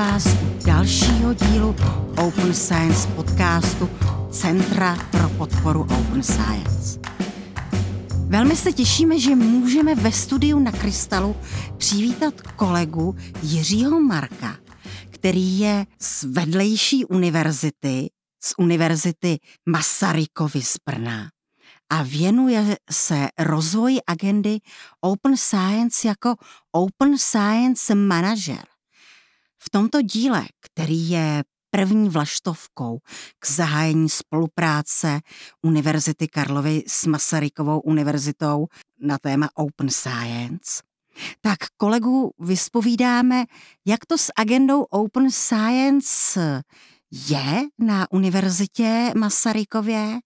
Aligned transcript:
vás 0.00 0.24
dalšího 0.66 1.34
dílu 1.34 1.76
Open 2.26 2.54
Science 2.54 3.08
podcastu 3.08 3.90
Centra 4.30 4.96
pro 5.10 5.28
podporu 5.28 5.82
Open 5.82 6.22
Science. 6.22 7.00
Velmi 8.26 8.56
se 8.56 8.72
těšíme, 8.72 9.18
že 9.18 9.36
můžeme 9.36 9.94
ve 9.94 10.12
studiu 10.12 10.58
na 10.58 10.72
Krystalu 10.72 11.36
přivítat 11.76 12.40
kolegu 12.40 13.16
Jiřího 13.42 14.00
Marka, 14.00 14.56
který 15.10 15.58
je 15.58 15.86
z 16.00 16.24
vedlejší 16.24 17.04
univerzity, 17.04 18.10
z 18.42 18.54
univerzity 18.58 19.38
Masarykovy 19.68 20.62
z 20.62 20.76
Brna 20.86 21.28
a 21.90 22.02
věnuje 22.02 22.76
se 22.90 23.28
rozvoji 23.38 23.98
agendy 24.06 24.58
Open 25.00 25.36
Science 25.36 26.08
jako 26.08 26.34
Open 26.72 27.18
Science 27.18 27.94
Manager. 27.94 28.69
V 29.70 29.78
tomto 29.78 30.02
díle, 30.02 30.46
který 30.60 31.10
je 31.10 31.44
první 31.70 32.08
vlaštovkou 32.08 32.98
k 33.38 33.50
zahájení 33.50 34.08
spolupráce 34.08 35.20
Univerzity 35.62 36.28
Karlovy 36.28 36.82
s 36.86 37.06
Masarykovou 37.06 37.80
univerzitou 37.80 38.66
na 39.00 39.18
téma 39.18 39.48
Open 39.54 39.90
Science, 39.90 40.82
tak 41.40 41.58
kolegu 41.76 42.30
vyspovídáme, 42.38 43.44
jak 43.86 44.06
to 44.06 44.18
s 44.18 44.32
agendou 44.36 44.82
Open 44.82 45.30
Science 45.30 46.62
je 47.28 47.62
na 47.78 48.06
univerzitě 48.10 49.12
Masarykově, 49.16 50.18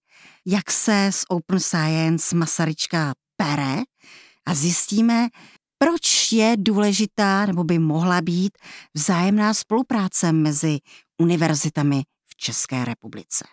jak 0.47 0.70
se 0.70 1.06
s 1.06 1.25
Open 1.28 1.61
Science 1.61 2.37
Masaryčka 2.37 3.12
pere 3.37 3.83
a 4.47 4.55
zjistíme, 4.55 5.28
proč 5.85 6.33
je 6.33 6.55
důležitá 6.59 7.47
nebo 7.47 7.65
by 7.65 7.79
mohla 7.79 8.21
být 8.21 8.59
vzájemná 8.95 9.55
spolupráce 9.55 10.33
mezi 10.33 10.79
univerzitami 11.19 12.03
v 12.27 12.37
České 12.37 12.85
republice. 12.85 13.45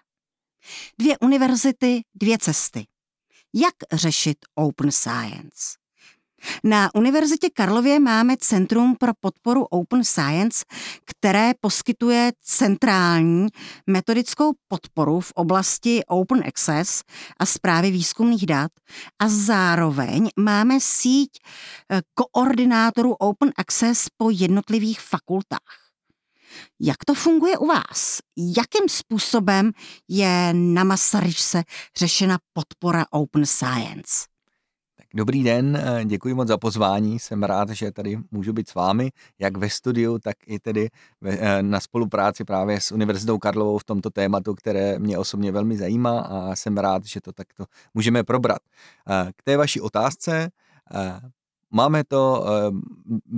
Dvě 1.00 1.18
univerzity, 1.18 2.02
dvě 2.16 2.38
cesty. 2.38 2.86
Jak 3.54 3.74
řešit 3.94 4.38
Open 4.56 4.92
Science? 4.92 5.81
Na 6.64 6.96
Univerzitě 6.96 7.50
Karlově 7.54 8.00
máme 8.00 8.38
Centrum 8.38 8.96
pro 9.00 9.12
podporu 9.20 9.64
Open 9.64 10.04
Science, 10.04 10.66
které 11.06 11.52
poskytuje 11.62 12.32
centrální 12.42 13.48
metodickou 13.88 14.54
podporu 14.68 15.20
v 15.20 15.32
oblasti 15.36 16.02
Open 16.08 16.44
Access 16.48 17.04
a 17.40 17.46
zprávy 17.46 17.92
výzkumných 17.92 18.46
dat 18.46 18.72
a 19.20 19.30
zároveň 19.30 20.30
máme 20.40 20.80
síť 20.80 21.30
eh, 21.40 22.02
koordinátorů 22.14 23.14
Open 23.14 23.52
Access 23.58 24.08
po 24.18 24.30
jednotlivých 24.30 25.02
fakultách. 25.02 25.82
Jak 26.80 27.06
to 27.06 27.14
funguje 27.14 27.58
u 27.58 27.66
vás? 27.66 28.20
Jakým 28.38 28.90
způsobem 28.90 29.72
je 30.08 30.54
na 30.54 30.84
Masaryčce 30.84 31.64
řešena 31.98 32.38
podpora 32.54 33.06
Open 33.12 33.46
Science? 33.46 34.31
Dobrý 35.14 35.44
den, 35.44 35.76
eh, 35.76 36.06
děkuji 36.06 36.34
moc 36.34 36.48
za 36.48 36.58
pozvání. 36.58 37.20
Jsem 37.20 37.44
rád, 37.44 37.70
že 37.70 37.92
tady 37.92 38.18
můžu 38.32 38.54
být 38.54 38.70
s 38.70 38.74
vámi, 38.76 39.12
jak 39.40 39.58
ve 39.58 39.70
studiu, 39.70 40.20
tak 40.20 40.36
i 40.48 40.60
tedy 40.60 40.90
eh, 41.26 41.64
na 41.64 41.80
spolupráci 41.80 42.44
právě 42.44 42.80
s 42.82 42.92
Univerzitou 42.92 43.38
Karlovou 43.38 43.78
v 43.78 43.84
tomto 43.84 44.10
tématu, 44.10 44.56
které 44.56 45.00
mě 45.00 45.18
osobně 45.18 45.52
velmi 45.52 45.78
zajímá 45.78 46.20
a 46.20 46.56
jsem 46.56 46.78
rád, 46.78 47.06
že 47.06 47.22
to 47.22 47.32
takto 47.32 47.66
můžeme 47.94 48.24
probrat. 48.24 48.62
Eh, 49.10 49.32
k 49.36 49.44
té 49.44 49.58
vaší 49.58 49.82
otázce, 49.82 50.50
Máme 51.72 52.04
to, 52.04 52.46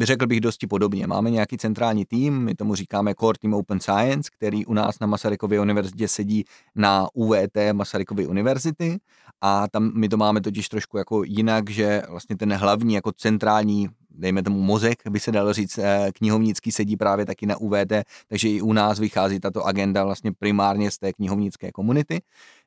řekl 0.02 0.28
bych, 0.28 0.42
dosti 0.42 0.68
podobně. 0.68 1.08
Máme 1.08 1.32
nějaký 1.32 1.58
centrální 1.58 2.06
tým, 2.06 2.40
my 2.40 2.56
tomu 2.56 2.76
říkáme 2.76 3.16
Core 3.20 3.38
Team 3.42 3.54
Open 3.54 3.80
Science, 3.80 4.30
který 4.38 4.66
u 4.66 4.74
nás 4.74 5.00
na 5.00 5.08
Masarykově 5.08 5.60
univerzitě 5.60 6.08
sedí 6.08 6.44
na 6.76 7.08
UVT 7.14 7.58
Masarykovy 7.74 8.28
univerzity 8.28 9.00
a 9.42 9.68
tam 9.68 9.92
my 9.96 10.10
to 10.10 10.18
máme 10.18 10.42
totiž 10.42 10.70
trošku 10.70 10.98
jako 10.98 11.24
jinak, 11.24 11.70
že 11.70 12.02
vlastně 12.10 12.38
ten 12.38 12.54
hlavní 12.54 12.94
jako 12.94 13.12
centrální 13.12 13.90
dejme 14.14 14.44
tomu 14.44 14.62
mozek, 14.62 15.08
by 15.10 15.20
se 15.20 15.32
dalo 15.32 15.54
říct, 15.54 15.78
eh, 15.78 16.12
knihovnický 16.14 16.72
sedí 16.72 16.98
právě 16.98 17.26
taky 17.26 17.46
na 17.46 17.58
UVT, 17.58 18.04
takže 18.28 18.50
i 18.50 18.62
u 18.62 18.74
nás 18.74 19.00
vychází 19.00 19.40
tato 19.40 19.66
agenda 19.66 20.04
vlastně 20.04 20.32
primárně 20.40 20.92
z 20.92 20.98
té 20.98 21.14
knihovnické 21.14 21.72
komunity. 21.72 22.22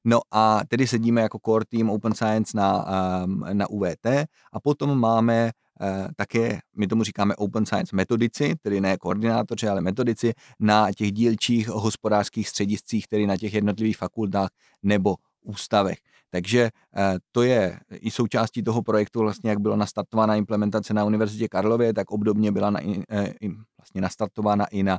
No 0.05 0.21
a 0.31 0.61
tedy 0.69 0.87
sedíme 0.87 1.21
jako 1.21 1.39
core 1.47 1.65
team 1.65 1.91
Open 1.91 2.15
Science 2.15 2.57
na, 2.57 2.87
ehm, 2.89 3.45
na 3.53 3.71
UVT 3.71 4.27
a 4.53 4.61
potom 4.61 4.99
máme 4.99 5.51
Uh, 5.81 6.09
také, 6.17 6.59
my 6.77 6.87
tomu 6.87 7.03
říkáme 7.05 7.37
Open 7.37 7.67
Science 7.67 7.97
metodici, 7.97 8.55
tedy 8.63 8.81
ne 8.81 8.97
koordinátoři, 8.97 9.69
ale 9.69 9.81
metodici 9.81 10.33
na 10.61 10.93
těch 10.93 11.13
dílčích 11.13 11.69
hospodářských 11.69 12.49
střediscích, 12.49 13.07
tedy 13.07 13.27
na 13.27 13.37
těch 13.37 13.55
jednotlivých 13.55 13.97
fakultách 13.97 14.49
nebo 14.83 15.17
ústavech. 15.43 15.99
Takže 16.37 16.71
eh, 16.97 17.17
to 17.33 17.43
je 17.43 17.81
i 17.91 18.11
součástí 18.11 18.63
toho 18.63 18.83
projektu, 18.83 19.21
vlastně 19.21 19.51
jak 19.51 19.61
byla 19.61 19.77
nastartována 19.77 20.35
implementace 20.37 20.95
na 20.95 21.05
Univerzitě 21.05 21.49
Karlově, 21.49 21.95
tak 21.95 22.11
obdobně 22.11 22.53
byla 22.53 22.71
na, 22.71 22.81
eh, 23.11 23.35
vlastně 23.79 24.01
nastartována 24.01 24.67
i 24.67 24.83
na 24.83 24.99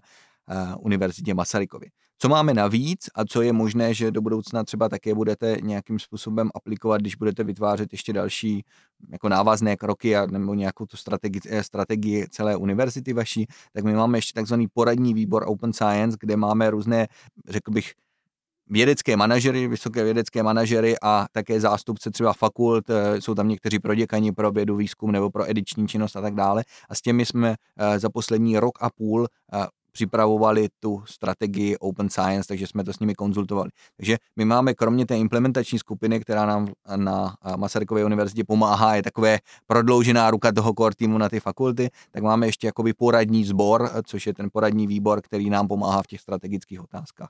eh, 0.50 0.76
Univerzitě 0.80 1.34
Masarykově. 1.34 1.90
Co 2.18 2.30
máme 2.30 2.54
navíc 2.54 3.10
a 3.16 3.26
co 3.26 3.42
je 3.42 3.54
možné, 3.54 3.94
že 3.94 4.12
do 4.12 4.22
budoucna 4.22 4.64
třeba 4.64 4.90
také 4.90 5.14
budete 5.14 5.58
nějakým 5.62 6.00
způsobem 6.00 6.50
aplikovat, 6.56 7.02
když 7.02 7.16
budete 7.16 7.44
vytvářet 7.44 7.92
ještě 7.92 8.14
další 8.14 8.64
jako 9.12 9.30
návazné 9.30 9.78
kroky 9.78 10.18
a, 10.18 10.26
nebo 10.26 10.54
nějakou 10.54 10.86
tu 10.86 10.98
strategii, 10.98 11.42
strategii 11.62 12.26
celé 12.30 12.56
univerzity 12.56 13.14
vaší, 13.14 13.46
tak 13.74 13.84
my 13.84 13.94
máme 13.94 14.18
ještě 14.18 14.34
takzvaný 14.34 14.68
poradní 14.74 15.14
výbor 15.14 15.44
Open 15.48 15.74
Science, 15.74 16.18
kde 16.20 16.38
máme 16.38 16.70
různé, 16.70 17.08
řekl 17.48 17.72
bych, 17.72 17.94
vědecké 18.70 19.18
manažery, 19.18 19.68
vysoké 19.68 20.04
vědecké 20.04 20.44
manažery 20.44 20.96
a 21.02 21.26
také 21.32 21.60
zástupce 21.60 22.12
třeba 22.12 22.34
fakult, 22.34 22.90
eh, 22.90 23.22
jsou 23.22 23.36
tam 23.36 23.48
někteří 23.48 23.80
proděkani 23.80 24.32
pro 24.32 24.52
vědu, 24.52 24.76
výzkum 24.76 25.12
nebo 25.12 25.30
pro 25.30 25.50
ediční 25.50 25.88
činnost 25.88 26.16
a 26.16 26.22
tak 26.22 26.36
dále. 26.36 26.64
A 26.90 26.96
s 26.96 27.02
těmi 27.02 27.26
jsme 27.26 27.56
eh, 27.78 28.00
za 28.00 28.10
poslední 28.10 28.60
rok 28.60 28.78
a 28.82 28.90
půl 28.90 29.28
eh, 29.54 29.66
připravovali 29.92 30.68
tu 30.80 31.04
strategii 31.06 31.78
Open 31.78 32.10
Science, 32.10 32.48
takže 32.48 32.68
jsme 32.68 32.84
to 32.84 32.94
s 32.94 33.00
nimi 33.00 33.16
konzultovali. 33.16 33.70
Takže 33.98 34.18
my 34.36 34.46
máme 34.46 34.74
kromě 34.74 35.06
té 35.06 35.18
implementační 35.18 35.80
skupiny, 35.80 36.20
která 36.20 36.46
nám 36.46 36.68
na 36.96 37.36
Masarykově 37.56 38.06
univerzitě 38.06 38.44
pomáhá, 38.44 38.96
je 38.96 39.04
takové 39.04 39.40
prodloužená 39.68 40.32
ruka 40.32 40.52
toho 40.52 40.74
core 40.78 40.96
týmu 40.96 41.18
na 41.18 41.30
ty 41.30 41.40
fakulty, 41.40 41.90
tak 42.12 42.24
máme 42.24 42.48
ještě 42.48 42.68
jakoby 42.68 42.94
poradní 42.94 43.46
sbor, 43.46 43.90
což 44.06 44.28
je 44.28 44.34
ten 44.34 44.50
poradní 44.54 44.88
výbor, 44.88 45.22
který 45.22 45.50
nám 45.50 45.68
pomáhá 45.68 46.04
v 46.04 46.08
těch 46.08 46.22
strategických 46.22 46.82
otázkách. 46.84 47.30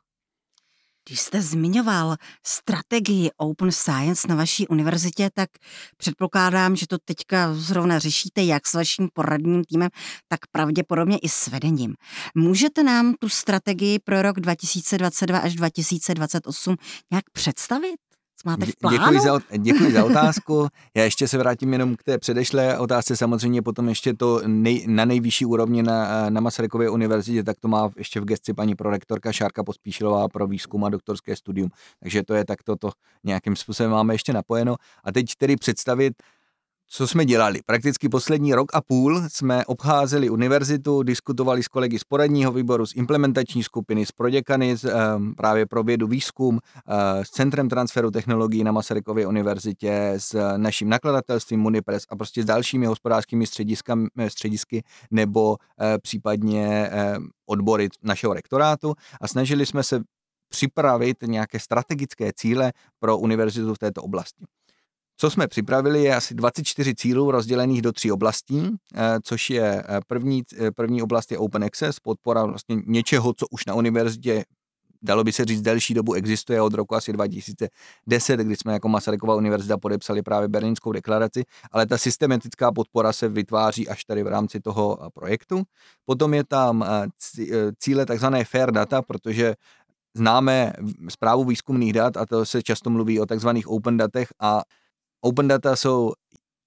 Když 1.07 1.19
jste 1.19 1.41
zmiňoval 1.41 2.15
strategii 2.43 3.29
Open 3.37 3.71
Science 3.71 4.27
na 4.27 4.35
vaší 4.35 4.67
univerzitě, 4.67 5.29
tak 5.33 5.49
předpokládám, 5.97 6.75
že 6.75 6.87
to 6.87 6.97
teďka 7.05 7.53
zrovna 7.53 7.99
řešíte 7.99 8.43
jak 8.43 8.67
s 8.67 8.73
vaším 8.73 9.09
poradním 9.13 9.63
týmem, 9.63 9.89
tak 10.27 10.39
pravděpodobně 10.51 11.17
i 11.17 11.29
s 11.29 11.47
vedením. 11.47 11.95
Můžete 12.35 12.83
nám 12.83 13.13
tu 13.19 13.29
strategii 13.29 13.99
pro 13.99 14.21
rok 14.21 14.39
2022 14.39 15.39
až 15.39 15.55
2028 15.55 16.75
nějak 17.11 17.29
představit? 17.33 18.06
Co 18.41 18.49
máte 18.49 18.65
v 18.65 18.75
plánu? 18.75 18.97
Děkuji 18.97 19.19
za, 19.19 19.39
děkuji 19.57 19.91
za 19.91 20.05
otázku. 20.05 20.67
Já 20.95 21.03
ještě 21.03 21.27
se 21.27 21.37
vrátím 21.37 21.73
jenom 21.73 21.95
k 21.95 22.03
té 22.03 22.17
předešlé 22.17 22.79
otázce. 22.79 23.17
Samozřejmě 23.17 23.61
potom 23.61 23.89
ještě 23.89 24.13
to 24.13 24.41
nej, 24.45 24.85
na 24.87 25.05
nejvyšší 25.05 25.45
úrovni 25.45 25.83
na, 25.83 26.29
na 26.29 26.41
Masarykově 26.41 26.89
univerzitě, 26.89 27.43
tak 27.43 27.59
to 27.59 27.67
má 27.67 27.89
ještě 27.97 28.19
v 28.19 28.25
gesci 28.25 28.53
paní 28.53 28.75
prorektorka 28.75 29.31
Šárka 29.31 29.63
Pospíšilová 29.63 30.27
pro 30.27 30.47
výzkum 30.47 30.83
a 30.83 30.89
doktorské 30.89 31.35
studium. 31.35 31.69
Takže 31.99 32.23
to 32.23 32.33
je 32.33 32.45
takto 32.45 32.75
to 32.75 32.91
nějakým 33.23 33.55
způsobem 33.55 33.91
máme 33.91 34.13
ještě 34.13 34.33
napojeno. 34.33 34.75
A 35.03 35.11
teď 35.11 35.25
tedy 35.37 35.55
představit 35.55 36.13
co 36.89 37.07
jsme 37.07 37.25
dělali? 37.25 37.59
Prakticky 37.65 38.09
poslední 38.09 38.53
rok 38.53 38.71
a 38.73 38.81
půl 38.81 39.23
jsme 39.27 39.65
obcházeli 39.65 40.29
univerzitu, 40.29 41.03
diskutovali 41.03 41.63
s 41.63 41.67
kolegy 41.67 41.99
z 41.99 42.03
poradního 42.03 42.51
výboru, 42.51 42.85
z 42.85 42.95
implementační 42.95 43.63
skupiny, 43.63 44.05
s 44.05 44.11
proděkany 44.11 44.77
z, 44.77 44.93
um, 45.15 45.35
právě 45.35 45.65
pro 45.65 45.83
vědu 45.83 46.07
výzkum, 46.07 46.55
uh, 46.55 46.59
s 47.23 47.29
Centrem 47.29 47.69
transferu 47.69 48.11
technologií 48.11 48.63
na 48.63 48.71
Masarykově 48.71 49.27
univerzitě, 49.27 50.13
s 50.17 50.57
naším 50.57 50.89
nakladatelstvím 50.89 51.59
Munipress 51.59 52.05
a 52.09 52.15
prostě 52.15 52.43
s 52.43 52.45
dalšími 52.45 52.85
hospodářskými 52.85 53.45
středisky 54.27 54.83
nebo 55.11 55.49
uh, 55.49 55.55
případně 56.01 56.89
uh, 57.17 57.23
odbory 57.45 57.89
našeho 58.03 58.33
rektorátu 58.33 58.93
a 59.21 59.27
snažili 59.27 59.65
jsme 59.65 59.83
se 59.83 60.01
připravit 60.49 61.17
nějaké 61.25 61.59
strategické 61.59 62.31
cíle 62.35 62.71
pro 62.99 63.17
univerzitu 63.17 63.73
v 63.73 63.77
této 63.77 64.03
oblasti. 64.03 64.45
Co 65.19 65.29
jsme 65.29 65.47
připravili, 65.47 66.03
je 66.03 66.15
asi 66.15 66.35
24 66.35 66.95
cílů 66.95 67.31
rozdělených 67.31 67.81
do 67.81 67.91
tří 67.91 68.11
oblastí, 68.11 68.69
eh, 68.95 69.19
což 69.23 69.49
je 69.49 69.83
eh, 69.89 69.99
první, 70.07 70.43
eh, 70.59 70.71
první 70.71 71.01
oblast 71.01 71.31
je 71.31 71.37
Open 71.37 71.63
Access, 71.63 71.99
podpora 71.99 72.45
vlastně 72.45 72.77
něčeho, 72.85 73.33
co 73.33 73.47
už 73.47 73.65
na 73.65 73.73
univerzitě 73.73 74.45
dalo 75.01 75.23
by 75.23 75.31
se 75.31 75.45
říct, 75.45 75.61
delší 75.61 75.93
dobu 75.93 76.13
existuje 76.13 76.61
od 76.61 76.73
roku 76.73 76.95
asi 76.95 77.13
2010, 77.13 78.39
kdy 78.39 78.55
jsme 78.55 78.73
jako 78.73 78.87
Masarykova 78.89 79.35
univerzita 79.35 79.77
podepsali 79.77 80.21
právě 80.21 80.47
Berlínskou 80.47 80.91
deklaraci, 80.91 81.43
ale 81.71 81.85
ta 81.85 81.97
systematická 81.97 82.71
podpora 82.71 83.13
se 83.13 83.29
vytváří 83.29 83.89
až 83.89 84.05
tady 84.05 84.23
v 84.23 84.27
rámci 84.27 84.59
toho 84.59 84.97
projektu. 85.13 85.63
Potom 86.05 86.33
je 86.33 86.43
tam 86.43 86.85
cíle 87.79 88.05
takzvané 88.05 88.43
fair 88.45 88.71
data, 88.71 89.01
protože 89.01 89.55
známe 90.15 90.73
zprávu 91.09 91.43
výzkumných 91.43 91.93
dat 91.93 92.17
a 92.17 92.25
to 92.25 92.45
se 92.45 92.63
často 92.63 92.89
mluví 92.89 93.19
o 93.19 93.25
takzvaných 93.25 93.67
open 93.67 93.97
datech 93.97 94.27
a 94.39 94.61
open 95.21 95.47
data 95.47 95.75
jsou 95.75 96.13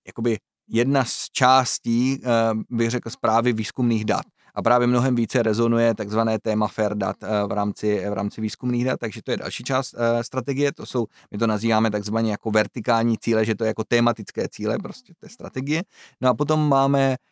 jakoby 0.07 0.39
jedna 0.69 1.05
z 1.05 1.27
částí, 1.33 2.23
bych 2.71 2.91
řekl, 2.91 3.11
zprávy 3.11 3.53
výzkumných 3.53 4.05
dat. 4.05 4.23
A 4.55 4.63
právě 4.63 4.87
mnohem 4.87 5.15
více 5.15 5.43
rezonuje 5.43 5.95
takzvané 5.95 6.39
téma 6.39 6.69
fair 6.69 6.95
dat 6.95 7.17
eh, 7.23 7.27
v 7.47 7.53
rámci, 7.53 8.11
v 8.11 8.13
rámci 8.13 8.41
výzkumných 8.41 8.85
dat, 8.85 9.01
takže 9.01 9.23
to 9.23 9.31
je 9.31 9.37
další 9.37 9.65
část 9.65 9.95
eh, 9.99 10.25
strategie, 10.25 10.73
to 10.73 10.87
jsou, 10.87 11.07
my 11.31 11.39
to 11.39 11.47
nazýváme 11.47 11.91
takzvaně 11.91 12.31
jako 12.31 12.51
vertikální 12.51 13.19
cíle, 13.19 13.45
že 13.45 13.55
to 13.55 13.65
je 13.65 13.69
jako 13.69 13.85
tematické 13.85 14.49
cíle, 14.49 14.79
prostě 14.83 15.13
je 15.23 15.29
strategie. 15.29 15.83
No 16.21 16.29
a 16.29 16.35
potom 16.35 16.69
máme 16.69 17.17
Eh, 17.17 17.30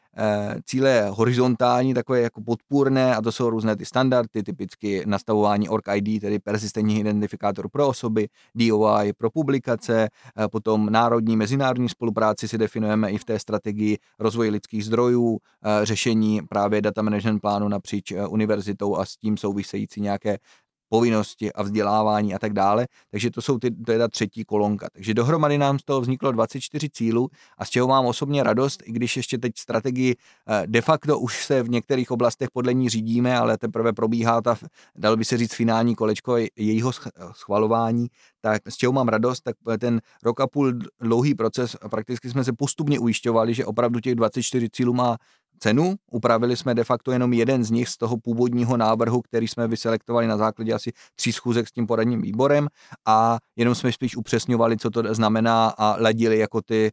cíle 0.65 1.09
horizontální, 1.11 1.95
takové 1.95 2.21
jako 2.21 2.41
podpůrné, 2.41 3.17
a 3.17 3.23
to 3.23 3.33
jsou 3.33 3.51
různé 3.51 3.77
ty 3.77 3.85
standardy, 3.85 4.43
typicky 4.43 5.03
nastavování 5.07 5.69
ORC 5.69 5.85
ID, 5.95 6.21
tedy 6.21 6.39
persistentní 6.39 7.01
identifikátor 7.01 7.69
pro 7.69 7.89
osoby, 7.89 8.29
DOI 8.55 9.13
pro 9.13 9.31
publikace, 9.31 10.09
eh, 10.39 10.49
potom 10.49 10.91
národní, 10.91 11.37
mezinárodní 11.37 11.89
spolupráci 11.89 12.49
si 12.49 12.59
definujeme 12.59 13.11
i 13.11 13.19
v 13.19 13.25
té 13.25 13.39
strategii 13.39 13.99
rozvoje 14.19 14.51
lidských 14.51 14.85
zdrojů, 14.85 15.39
eh, 15.65 15.87
řešení 15.87 16.43
právě 16.49 16.83
data 16.83 17.03
management 17.03 17.41
plánu 17.41 17.69
napříč 17.69 18.13
univerzitou 18.29 18.97
a 18.97 19.05
s 19.05 19.17
tím 19.17 19.37
související 19.37 20.01
nějaké 20.01 20.39
povinnosti 20.89 21.53
a 21.53 21.63
vzdělávání 21.63 22.35
a 22.35 22.39
tak 22.39 22.53
dále. 22.53 22.87
Takže 23.11 23.31
to 23.31 23.43
jsou 23.43 23.59
ty, 23.59 23.71
to 23.71 23.93
je 23.93 23.99
ta 23.99 24.09
třetí 24.09 24.45
kolonka. 24.45 24.89
Takže 24.93 25.15
dohromady 25.15 25.59
nám 25.59 25.79
z 25.79 25.85
toho 25.85 26.01
vzniklo 26.01 26.33
24 26.33 26.91
cílů 26.91 27.29
a 27.59 27.65
z 27.65 27.71
čeho 27.71 27.89
mám 27.89 28.07
osobně 28.07 28.43
radost, 28.43 28.83
i 28.85 28.93
když 28.93 29.17
ještě 29.17 29.39
teď 29.39 29.53
strategii 29.59 30.17
eh, 30.49 30.63
de 30.67 30.81
facto 30.81 31.19
už 31.19 31.45
se 31.45 31.63
v 31.63 31.69
některých 31.69 32.11
oblastech 32.11 32.49
podle 32.53 32.75
ní 32.75 32.89
řídíme, 32.89 33.39
ale 33.39 33.59
teprve 33.59 33.93
probíhá 33.93 34.41
ta, 34.43 34.57
dalo 34.97 35.17
by 35.17 35.25
se 35.25 35.37
říct, 35.37 35.55
finální 35.55 35.95
kolečko 35.95 36.37
jejího 36.57 36.93
schvalování, 37.33 38.09
tak 38.41 38.63
z 38.69 38.77
čeho 38.77 38.93
mám 38.93 39.09
radost, 39.09 39.41
tak 39.41 39.57
ten 39.81 40.01
rok 40.23 40.41
a 40.41 40.47
půl 40.47 40.73
dlouhý 41.01 41.35
proces, 41.35 41.77
prakticky 41.91 42.31
jsme 42.31 42.45
se 42.45 42.53
postupně 42.53 42.99
ujišťovali, 42.99 43.55
že 43.55 43.67
opravdu 43.67 44.01
těch 44.01 44.15
24 44.15 44.71
cílů 44.71 44.93
má 44.93 45.17
cenu. 45.59 45.95
Upravili 46.13 46.57
jsme 46.57 46.75
de 46.75 46.85
facto 46.85 47.13
jenom 47.13 47.33
jeden 47.33 47.65
z 47.65 47.71
nich 47.71 47.89
z 47.89 47.97
toho 47.97 48.17
původního 48.17 48.77
návrhu, 48.77 49.23
který 49.23 49.49
jsme 49.49 49.69
vyselektovali 49.69 50.27
na 50.27 50.37
základě 50.37 50.73
asi 50.73 50.93
tří 51.15 51.33
schůzek 51.33 51.69
s 51.69 51.73
tím 51.73 51.87
poradním 51.87 52.23
výborem 52.23 52.69
a 53.07 53.39
jenom 53.57 53.75
jsme 53.75 53.93
spíš 53.93 54.17
upřesňovali, 54.17 54.77
co 54.77 54.91
to 54.91 55.15
znamená 55.15 55.69
a 55.69 55.97
ladili 56.01 56.39
jako 56.39 56.63
ty 56.63 56.91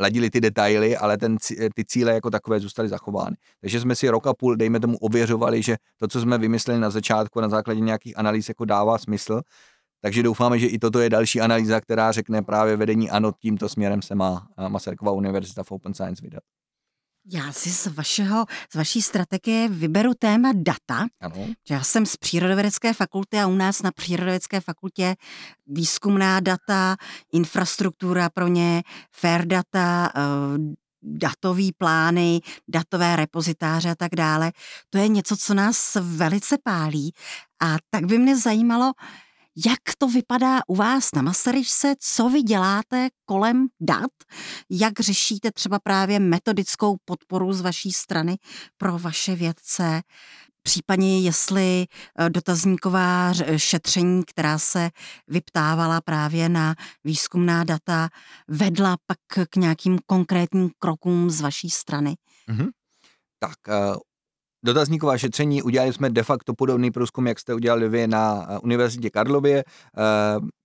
ladili 0.00 0.30
ty 0.30 0.40
detaily, 0.40 0.96
ale 0.96 1.18
ten, 1.18 1.36
ty 1.74 1.84
cíle 1.84 2.12
jako 2.12 2.30
takové 2.30 2.60
zůstaly 2.60 2.88
zachovány. 2.88 3.36
Takže 3.60 3.80
jsme 3.80 3.96
si 3.96 4.08
rok 4.08 4.26
a 4.26 4.34
půl, 4.34 4.56
dejme 4.56 4.80
tomu, 4.80 4.98
ověřovali, 4.98 5.62
že 5.62 5.76
to, 5.96 6.08
co 6.08 6.20
jsme 6.20 6.38
vymysleli 6.38 6.80
na 6.80 6.90
začátku 6.90 7.40
na 7.40 7.48
základě 7.48 7.80
nějakých 7.80 8.18
analýz, 8.18 8.48
jako 8.48 8.64
dává 8.64 8.98
smysl. 8.98 9.40
Takže 10.00 10.22
doufáme, 10.22 10.58
že 10.58 10.66
i 10.66 10.78
toto 10.78 11.00
je 11.00 11.10
další 11.10 11.40
analýza, 11.40 11.80
která 11.80 12.12
řekne 12.12 12.42
právě 12.42 12.76
vedení 12.76 13.10
ano, 13.10 13.32
tímto 13.40 13.68
směrem 13.68 14.02
se 14.02 14.14
má 14.14 14.48
Masarykova 14.68 15.12
univerzita 15.12 15.62
v 15.62 15.72
Open 15.72 15.94
Science 15.94 16.22
vydat. 16.22 16.42
Já 17.30 17.52
si 17.52 17.70
z, 17.70 17.86
vašeho, 17.86 18.44
z 18.72 18.74
vaší 18.74 19.02
strategie 19.02 19.68
vyberu 19.68 20.14
téma 20.18 20.52
data. 20.54 21.06
Ano. 21.20 21.46
Já 21.70 21.82
jsem 21.82 22.06
z 22.06 22.16
Přírodovědecké 22.16 22.92
fakulty 22.92 23.38
a 23.38 23.46
u 23.46 23.54
nás 23.54 23.82
na 23.82 23.92
Přírodovědecké 23.92 24.60
fakultě 24.60 25.16
výzkumná 25.66 26.40
data, 26.40 26.96
infrastruktura 27.32 28.30
pro 28.30 28.48
ně, 28.48 28.82
fair 29.12 29.46
data, 29.46 30.12
eh, 30.16 30.20
datový 31.02 31.72
plány, 31.72 32.40
datové 32.68 33.16
repozitáře 33.16 33.90
a 33.90 33.94
tak 33.94 34.14
dále. 34.14 34.52
To 34.90 34.98
je 34.98 35.08
něco, 35.08 35.36
co 35.36 35.54
nás 35.54 35.96
velice 36.00 36.56
pálí. 36.64 37.12
A 37.62 37.76
tak 37.90 38.04
by 38.04 38.18
mě 38.18 38.36
zajímalo, 38.36 38.92
jak 39.66 39.78
to 39.98 40.08
vypadá 40.08 40.60
u 40.66 40.74
vás 40.74 41.14
na 41.14 41.22
Masaryčce, 41.22 41.94
co 41.98 42.28
vy 42.28 42.42
děláte 42.42 43.08
kolem 43.24 43.66
dat, 43.80 44.10
jak 44.70 45.00
řešíte 45.00 45.52
třeba 45.52 45.78
právě 45.78 46.20
metodickou 46.20 46.96
podporu 47.04 47.52
z 47.52 47.60
vaší 47.60 47.92
strany 47.92 48.36
pro 48.76 48.98
vaše 48.98 49.36
vědce, 49.36 50.02
případně 50.62 51.20
jestli 51.20 51.86
eh, 52.18 52.30
dotazníková 52.30 53.32
šetření, 53.56 54.22
která 54.26 54.58
se 54.58 54.90
vyptávala 55.28 56.00
právě 56.00 56.48
na 56.48 56.74
výzkumná 57.04 57.64
data, 57.64 58.08
vedla 58.48 58.96
pak 59.06 59.48
k 59.50 59.56
nějakým 59.56 59.98
konkrétním 60.06 60.70
krokům 60.78 61.30
z 61.30 61.40
vaší 61.40 61.70
strany? 61.70 62.14
Mm-hmm. 62.50 62.68
Tak 63.38 63.58
eh, 63.68 63.96
dotazníková 64.64 65.18
šetření, 65.18 65.62
udělali 65.62 65.92
jsme 65.92 66.10
de 66.10 66.22
facto 66.22 66.54
podobný 66.54 66.90
průzkum, 66.90 67.26
jak 67.26 67.38
jste 67.38 67.54
udělali 67.54 67.88
vy 67.88 68.06
na 68.06 68.46
eh, 68.48 68.58
Univerzitě 68.58 69.10
Karlově. 69.10 69.64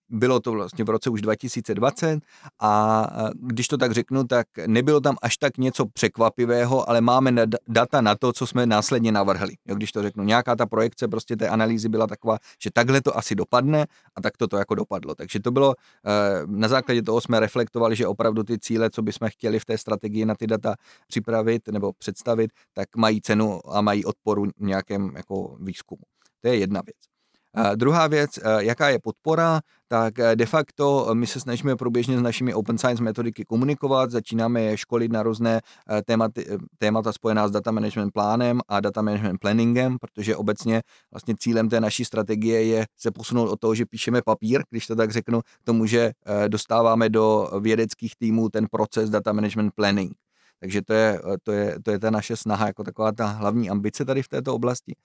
Bylo 0.10 0.40
to 0.40 0.52
vlastně 0.52 0.84
v 0.84 0.90
roce 0.90 1.10
už 1.10 1.22
2020 1.22 2.20
a 2.60 3.08
když 3.34 3.68
to 3.68 3.78
tak 3.78 3.92
řeknu, 3.92 4.24
tak 4.24 4.48
nebylo 4.68 5.02
tam 5.02 5.16
až 5.22 5.38
tak 5.38 5.58
něco 5.58 5.86
překvapivého, 5.86 6.90
ale 6.90 7.02
máme 7.02 7.32
data 7.68 8.02
na 8.02 8.16
to, 8.16 8.34
co 8.34 8.48
jsme 8.48 8.66
následně 8.66 9.12
navrhli. 9.12 9.54
Jo, 9.66 9.76
když 9.76 9.92
to 9.92 10.02
řeknu, 10.02 10.24
nějaká 10.24 10.56
ta 10.56 10.66
projekce 10.66 11.08
prostě 11.08 11.36
té 11.36 11.50
analýzy 11.50 11.90
byla 11.90 12.08
taková, 12.08 12.38
že 12.64 12.70
takhle 12.74 13.02
to 13.02 13.18
asi 13.18 13.36
dopadne 13.36 13.86
a 14.16 14.22
tak 14.22 14.38
to 14.38 14.48
to 14.48 14.58
jako 14.58 14.76
dopadlo. 14.76 15.16
Takže 15.16 15.40
to 15.40 15.52
bylo, 15.52 15.76
eh, 16.06 16.12
na 16.46 16.68
základě 16.68 17.02
toho 17.02 17.22
jsme 17.22 17.40
reflektovali, 17.40 17.96
že 17.96 18.08
opravdu 18.08 18.44
ty 18.44 18.60
cíle, 18.60 18.90
co 18.90 19.02
bychom 19.02 19.30
chtěli 19.30 19.60
v 19.60 19.66
té 19.66 19.78
strategii 19.78 20.26
na 20.26 20.36
ty 20.36 20.48
data 20.48 20.76
připravit 21.08 21.68
nebo 21.68 21.94
představit, 21.94 22.52
tak 22.74 22.96
mají 22.96 23.22
cenu 23.22 23.60
a 23.70 23.82
mají 23.82 24.06
odporu 24.06 24.46
v 24.46 24.66
nějakém 24.66 25.12
jako 25.16 25.58
výzkumu. 25.60 26.04
To 26.42 26.48
je 26.48 26.58
jedna 26.58 26.82
věc. 26.86 27.13
Uh, 27.58 27.76
druhá 27.76 28.08
věc, 28.08 28.38
uh, 28.38 28.60
jaká 28.60 28.90
je 28.90 29.00
podpora, 29.00 29.62
tak 29.88 30.14
uh, 30.20 30.26
de 30.36 30.46
facto 30.46 31.10
my 31.14 31.28
se 31.28 31.40
snažíme 31.40 31.76
průběžně 31.76 32.18
s 32.18 32.22
našimi 32.22 32.54
open 32.54 32.78
science 32.78 33.04
metodiky 33.04 33.46
komunikovat, 33.46 34.12
začínáme 34.12 34.62
je 34.62 34.78
školit 34.78 35.12
na 35.12 35.24
různé 35.24 35.62
tématy, 36.06 36.46
témata 36.78 37.14
spojená 37.14 37.48
s 37.48 37.52
data 37.52 37.72
management 37.72 38.12
plánem 38.12 38.60
a 38.68 38.80
data 38.80 39.02
management 39.02 39.38
planningem, 39.38 39.98
protože 40.02 40.36
obecně 40.36 40.82
vlastně 41.12 41.36
cílem 41.40 41.70
té 41.70 41.82
naší 41.82 42.06
strategie 42.06 42.66
je 42.66 42.86
se 42.98 43.12
posunout 43.12 43.50
od 43.50 43.60
toho, 43.60 43.76
že 43.76 43.86
píšeme 43.86 44.22
papír, 44.22 44.64
když 44.70 44.88
to 44.88 44.96
tak 44.96 45.12
řeknu, 45.12 45.42
k 45.42 45.64
tomu, 45.64 45.86
že 45.86 46.12
dostáváme 46.48 47.10
do 47.10 47.50
vědeckých 47.60 48.16
týmů 48.16 48.50
ten 48.50 48.68
proces 48.72 49.10
data 49.10 49.34
management 49.34 49.72
planning. 49.76 50.23
Takže 50.64 50.82
to 50.82 50.94
je, 50.94 51.22
to, 51.44 51.52
je, 51.52 51.80
to 51.84 51.92
je 51.92 52.00
ta 52.00 52.10
naše 52.10 52.36
snaha, 52.36 52.68
jako 52.68 52.84
taková 52.84 53.12
ta 53.12 53.26
hlavní 53.26 53.70
ambice 53.70 54.06
tady 54.06 54.24
v 54.24 54.28
této 54.28 54.56
oblasti. 54.56 54.96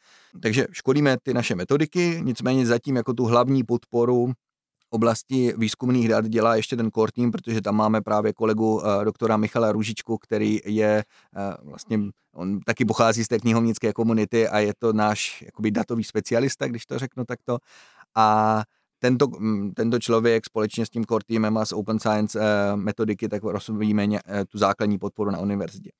Takže 0.42 0.66
školíme 0.72 1.16
ty 1.22 1.34
naše 1.34 1.54
metodiky, 1.54 2.20
nicméně 2.24 2.66
zatím 2.66 2.96
jako 2.96 3.12
tu 3.14 3.24
hlavní 3.24 3.64
podporu 3.64 4.32
oblasti 4.90 5.54
výzkumných 5.56 6.08
dat 6.08 6.28
dělá 6.28 6.56
ještě 6.56 6.76
ten 6.76 6.90
core 6.90 7.12
team, 7.12 7.30
protože 7.30 7.60
tam 7.60 7.76
máme 7.76 8.00
právě 8.00 8.32
kolegu 8.32 8.74
uh, 8.74 9.04
doktora 9.04 9.36
Michala 9.36 9.72
Růžičku, 9.72 10.18
který 10.18 10.60
je 10.64 11.04
uh, 11.36 11.70
vlastně, 11.70 11.98
on 12.34 12.60
taky 12.60 12.84
pochází 12.84 13.24
z 13.24 13.28
té 13.28 13.38
knihovnické 13.38 13.92
komunity 13.92 14.48
a 14.48 14.58
je 14.58 14.72
to 14.78 14.92
náš 14.92 15.42
jakoby 15.42 15.70
datový 15.70 16.04
specialista, 16.04 16.66
když 16.66 16.86
to 16.86 16.98
řeknu 16.98 17.24
takto. 17.24 17.58
A 18.14 18.62
tento, 18.98 19.26
mm, 19.26 19.72
tento 19.74 19.98
člověk 19.98 20.46
společně 20.46 20.86
s 20.86 20.90
tím 20.90 21.04
core 21.04 21.24
teamem 21.26 21.56
a 21.56 21.64
s 21.64 21.72
Open 21.72 21.98
Science 21.98 22.40
eh, 22.40 22.76
metodiky 22.76 23.28
tak 23.28 23.42
rozvíjíme 23.42 24.04
eh, 24.04 24.44
tu 24.44 24.58
základní 24.58 24.98
podporu 24.98 25.30
na 25.30 25.38
univerzitě. 25.38 25.90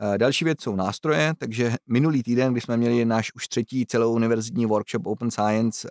Eh, 0.00 0.18
další 0.18 0.44
věc 0.44 0.62
jsou 0.62 0.76
nástroje, 0.76 1.32
takže 1.38 1.74
minulý 1.86 2.22
týden, 2.22 2.52
kdy 2.52 2.60
jsme 2.60 2.76
měli 2.76 3.04
náš 3.04 3.34
už 3.34 3.48
třetí 3.48 3.86
celou 3.86 4.14
univerzitní 4.14 4.66
workshop 4.66 5.06
Open 5.06 5.30
Science 5.30 5.88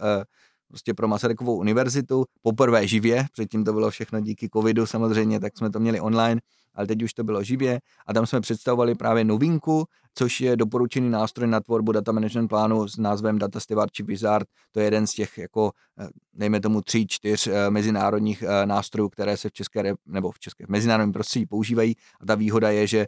prostě 0.67 0.93
pro 0.93 1.07
Masarykovou 1.07 1.57
univerzitu, 1.57 2.25
poprvé 2.41 2.88
živě, 2.88 3.25
předtím 3.31 3.63
to 3.63 3.74
bylo 3.74 3.89
všechno 3.89 4.22
díky 4.22 4.50
covidu 4.50 4.86
samozřejmě, 4.86 5.39
tak 5.39 5.57
jsme 5.57 5.69
to 5.69 5.79
měli 5.79 6.00
online, 6.00 6.41
ale 6.75 6.88
teď 6.88 7.03
už 7.03 7.13
to 7.13 7.24
bylo 7.24 7.44
živě 7.44 7.79
a 8.08 8.13
tam 8.13 8.25
jsme 8.25 8.41
představovali 8.41 8.96
právě 8.96 9.24
novinku, 9.24 9.86
což 10.15 10.41
je 10.41 10.58
doporučený 10.58 11.10
nástroj 11.10 11.48
na 11.48 11.60
tvorbu 11.60 11.91
data 11.91 12.12
management 12.12 12.48
plánu 12.48 12.88
s 12.88 12.98
názvem 12.98 13.39
Data 13.39 13.60
Stewardship 13.60 14.08
Wizard. 14.08 14.48
To 14.72 14.79
je 14.79 14.86
jeden 14.86 15.08
z 15.08 15.13
těch, 15.13 15.38
jako, 15.38 15.72
eh, 16.00 16.08
dejme 16.34 16.62
tomu, 16.62 16.82
tří, 16.82 17.08
čtyř 17.08 17.48
eh, 17.48 17.70
mezinárodních 17.70 18.44
eh, 18.44 18.65
nástrojů, 18.65 19.10
které 19.10 19.38
se 19.38 19.50
v 19.50 19.51
české, 19.51 19.94
nebo 20.05 20.32
v 20.32 20.39
české 20.39 20.65
v 20.65 20.70
mezinárodním 20.70 21.13
prostředí 21.13 21.46
používají. 21.46 21.96
A 22.22 22.25
ta 22.25 22.36
výhoda 22.36 22.70
je, 22.70 22.88
že 22.88 23.05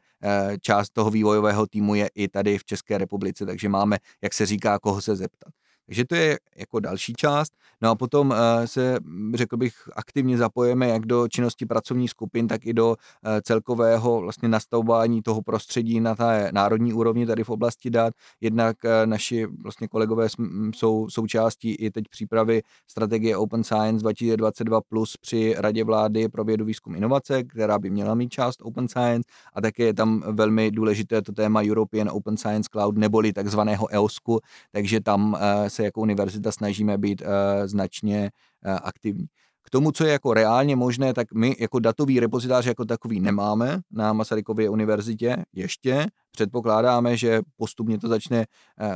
část 0.61 0.89
toho 0.89 1.11
vývojového 1.11 1.67
týmu 1.67 1.95
je 1.95 2.09
i 2.15 2.27
tady 2.27 2.57
v 2.57 2.65
České 2.65 2.97
republice, 2.97 3.45
takže 3.45 3.69
máme, 3.69 3.97
jak 4.21 4.33
se 4.33 4.45
říká, 4.45 4.79
koho 4.79 5.01
se 5.01 5.15
zeptat. 5.15 5.53
Takže 5.87 6.05
to 6.05 6.15
je 6.15 6.39
jako 6.57 6.79
další 6.79 7.13
část. 7.13 7.53
No 7.81 7.89
a 7.89 7.95
potom 7.95 8.33
eh, 8.33 8.67
se, 8.67 8.97
řekl 9.33 9.57
bych, 9.57 9.73
aktivně 9.95 10.37
zapojeme 10.37 10.87
jak 10.87 11.05
do 11.05 11.27
činnosti 11.27 11.65
pracovních 11.65 12.09
skupin, 12.09 12.47
tak 12.47 12.65
i 12.65 12.73
do 12.73 12.95
eh, 13.25 13.41
celkového 13.41 14.21
vlastně 14.21 14.49
nastavování 14.49 15.21
toho 15.21 15.41
prostředí 15.41 15.99
na 15.99 16.15
té 16.15 16.49
národní 16.53 16.93
úrovni 16.93 17.25
tady 17.25 17.43
v 17.43 17.49
oblasti 17.49 17.89
dat. 17.89 18.13
Jednak 18.41 18.85
eh, 18.85 19.05
naši 19.05 19.45
vlastně 19.45 19.87
kolegové 19.87 20.27
jsou 20.73 21.09
součástí 21.09 21.75
i 21.75 21.91
teď 21.91 22.05
přípravy 22.09 22.61
strategie 22.87 23.37
Open 23.37 23.63
Science 23.63 24.03
2022 24.03 24.81
plus 24.81 25.17
při 25.17 25.55
Radě 25.57 25.83
vlády 25.83 26.29
pro 26.29 26.43
vědu, 26.43 26.65
výzkum, 26.65 26.95
inovace, 26.95 27.43
která 27.43 27.79
by 27.79 27.89
měla 27.89 28.15
mít 28.15 28.29
část 28.29 28.61
Open 28.61 28.87
Science 28.87 29.29
a 29.53 29.61
také 29.61 29.83
je 29.83 29.93
tam 29.93 30.23
velmi 30.31 30.71
důležité 30.71 31.21
to 31.21 31.31
téma 31.31 31.61
European 31.63 32.09
Open 32.11 32.37
Science 32.37 32.69
Cloud 32.71 32.97
neboli 32.97 33.33
takzvaného 33.33 33.87
EOSku, 33.91 34.39
takže 34.71 35.01
tam 35.01 35.37
se 35.77 35.83
jako 35.83 36.01
univerzita 36.01 36.51
snažíme 36.51 36.97
být 36.97 37.21
značně 37.65 38.31
aktivní. 38.83 39.25
K 39.61 39.69
tomu, 39.69 39.91
co 39.91 40.05
je 40.05 40.11
jako 40.11 40.33
reálně 40.33 40.75
možné, 40.75 41.13
tak 41.13 41.33
my 41.33 41.55
jako 41.59 41.79
datový 41.79 42.19
repozitář 42.19 42.65
jako 42.65 42.85
takový 42.85 43.19
nemáme 43.19 43.79
na 43.91 44.13
Masarykově 44.13 44.69
univerzitě 44.69 45.45
ještě. 45.53 46.07
Předpokládáme, 46.31 47.17
že 47.17 47.41
postupně 47.57 47.97
to 47.99 48.07
začne 48.07 48.45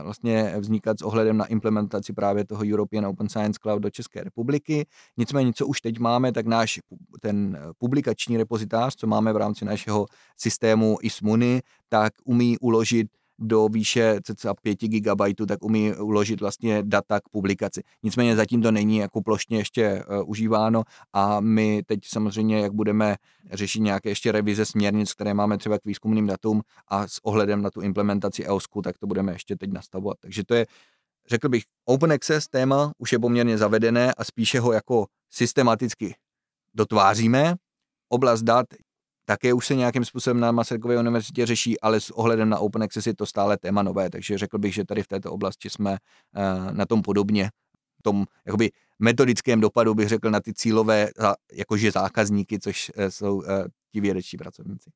vlastně 0.04 0.56
vznikat 0.60 1.00
s 1.00 1.02
ohledem 1.02 1.38
na 1.38 1.46
implementaci 1.46 2.14
právě 2.14 2.46
toho 2.46 2.64
European 2.64 3.06
Open 3.06 3.30
Science 3.30 3.60
Cloud 3.62 3.82
do 3.82 3.90
České 3.90 4.24
republiky. 4.24 4.86
Nicméně, 5.18 5.54
co 5.54 5.68
už 5.68 5.82
teď 5.82 6.00
máme, 6.00 6.32
tak 6.32 6.46
náš 6.46 6.80
ten 7.22 7.58
publikační 7.78 8.38
repozitář, 8.38 8.96
co 8.96 9.08
máme 9.08 9.34
v 9.34 9.38
rámci 9.38 9.66
našeho 9.66 10.06
systému 10.38 10.98
ISMUNI, 11.02 11.62
tak 11.90 12.14
umí 12.26 12.58
uložit 12.60 13.08
do 13.42 13.68
výše 13.68 14.20
cca 14.24 14.54
5 14.54 14.80
GB, 14.82 15.22
tak 15.48 15.64
umí 15.64 15.94
uložit 15.96 16.42
vlastně 16.42 16.84
data 16.84 17.20
k 17.20 17.30
publikaci. 17.30 17.82
Nicméně 18.04 18.36
zatím 18.36 18.62
to 18.62 18.72
není 18.72 18.98
jako 18.98 19.22
plošně 19.22 19.58
ještě 19.58 20.04
uh, 20.04 20.30
užíváno 20.30 20.84
a 21.14 21.40
my 21.40 21.84
teď 21.86 22.00
samozřejmě, 22.06 22.60
jak 22.60 22.74
budeme 22.74 23.16
řešit 23.52 23.80
nějaké 23.80 24.10
ještě 24.10 24.32
revize 24.32 24.66
směrnic, 24.66 25.14
které 25.14 25.34
máme 25.34 25.58
třeba 25.58 25.80
k 25.80 25.86
výzkumným 25.86 26.28
datům 26.28 26.62
a 26.88 27.08
s 27.08 27.26
ohledem 27.26 27.62
na 27.62 27.70
tu 27.70 27.82
implementaci 27.82 28.46
EOSku, 28.46 28.82
tak 28.82 28.98
to 28.98 29.08
budeme 29.08 29.32
ještě 29.32 29.56
teď 29.56 29.72
nastavovat. 29.72 30.18
Takže 30.20 30.44
to 30.44 30.56
je, 30.56 30.66
řekl 31.30 31.50
bych, 31.50 31.64
Open 31.86 32.12
Access 32.12 32.48
téma 32.48 32.92
už 32.98 33.12
je 33.12 33.20
poměrně 33.20 33.58
zavedené 33.58 34.14
a 34.14 34.24
spíše 34.24 34.60
ho 34.60 34.74
jako 34.74 35.06
systematicky 35.30 36.16
dotváříme. 36.74 37.56
Oblast 38.10 38.42
dat 38.42 38.66
také 39.32 39.54
už 39.54 39.68
se 39.68 39.76
nějakým 39.76 40.06
způsobem 40.06 40.40
na 40.40 40.52
Masarykově 40.52 41.00
univerzitě 41.00 41.46
řeší, 41.46 41.80
ale 41.80 42.00
s 42.00 42.10
ohledem 42.10 42.50
na 42.50 42.60
Open 42.60 42.84
Access 42.84 43.08
je 43.08 43.16
to 43.16 43.26
stále 43.26 43.58
téma 43.58 43.84
nové, 43.84 44.10
takže 44.10 44.38
řekl 44.38 44.58
bych, 44.58 44.74
že 44.74 44.86
tady 44.86 45.04
v 45.04 45.08
této 45.08 45.32
oblasti 45.32 45.70
jsme 45.70 45.92
uh, 45.92 46.72
na 46.72 46.86
tom 46.86 47.02
podobně. 47.02 47.50
V 48.00 48.04
tom 48.04 48.26
jakoby 48.46 48.72
metodickém 49.00 49.62
dopadu 49.62 49.96
bych 49.96 50.08
řekl 50.08 50.32
na 50.32 50.40
ty 50.40 50.54
cílové 50.54 51.10
jakože 51.54 51.92
zákazníky, 51.92 52.60
což 52.60 52.92
uh, 52.98 53.06
jsou 53.06 53.36
uh, 53.36 53.44
ti 53.92 54.02
vědečtí 54.02 54.38
pracovníci. 54.38 54.90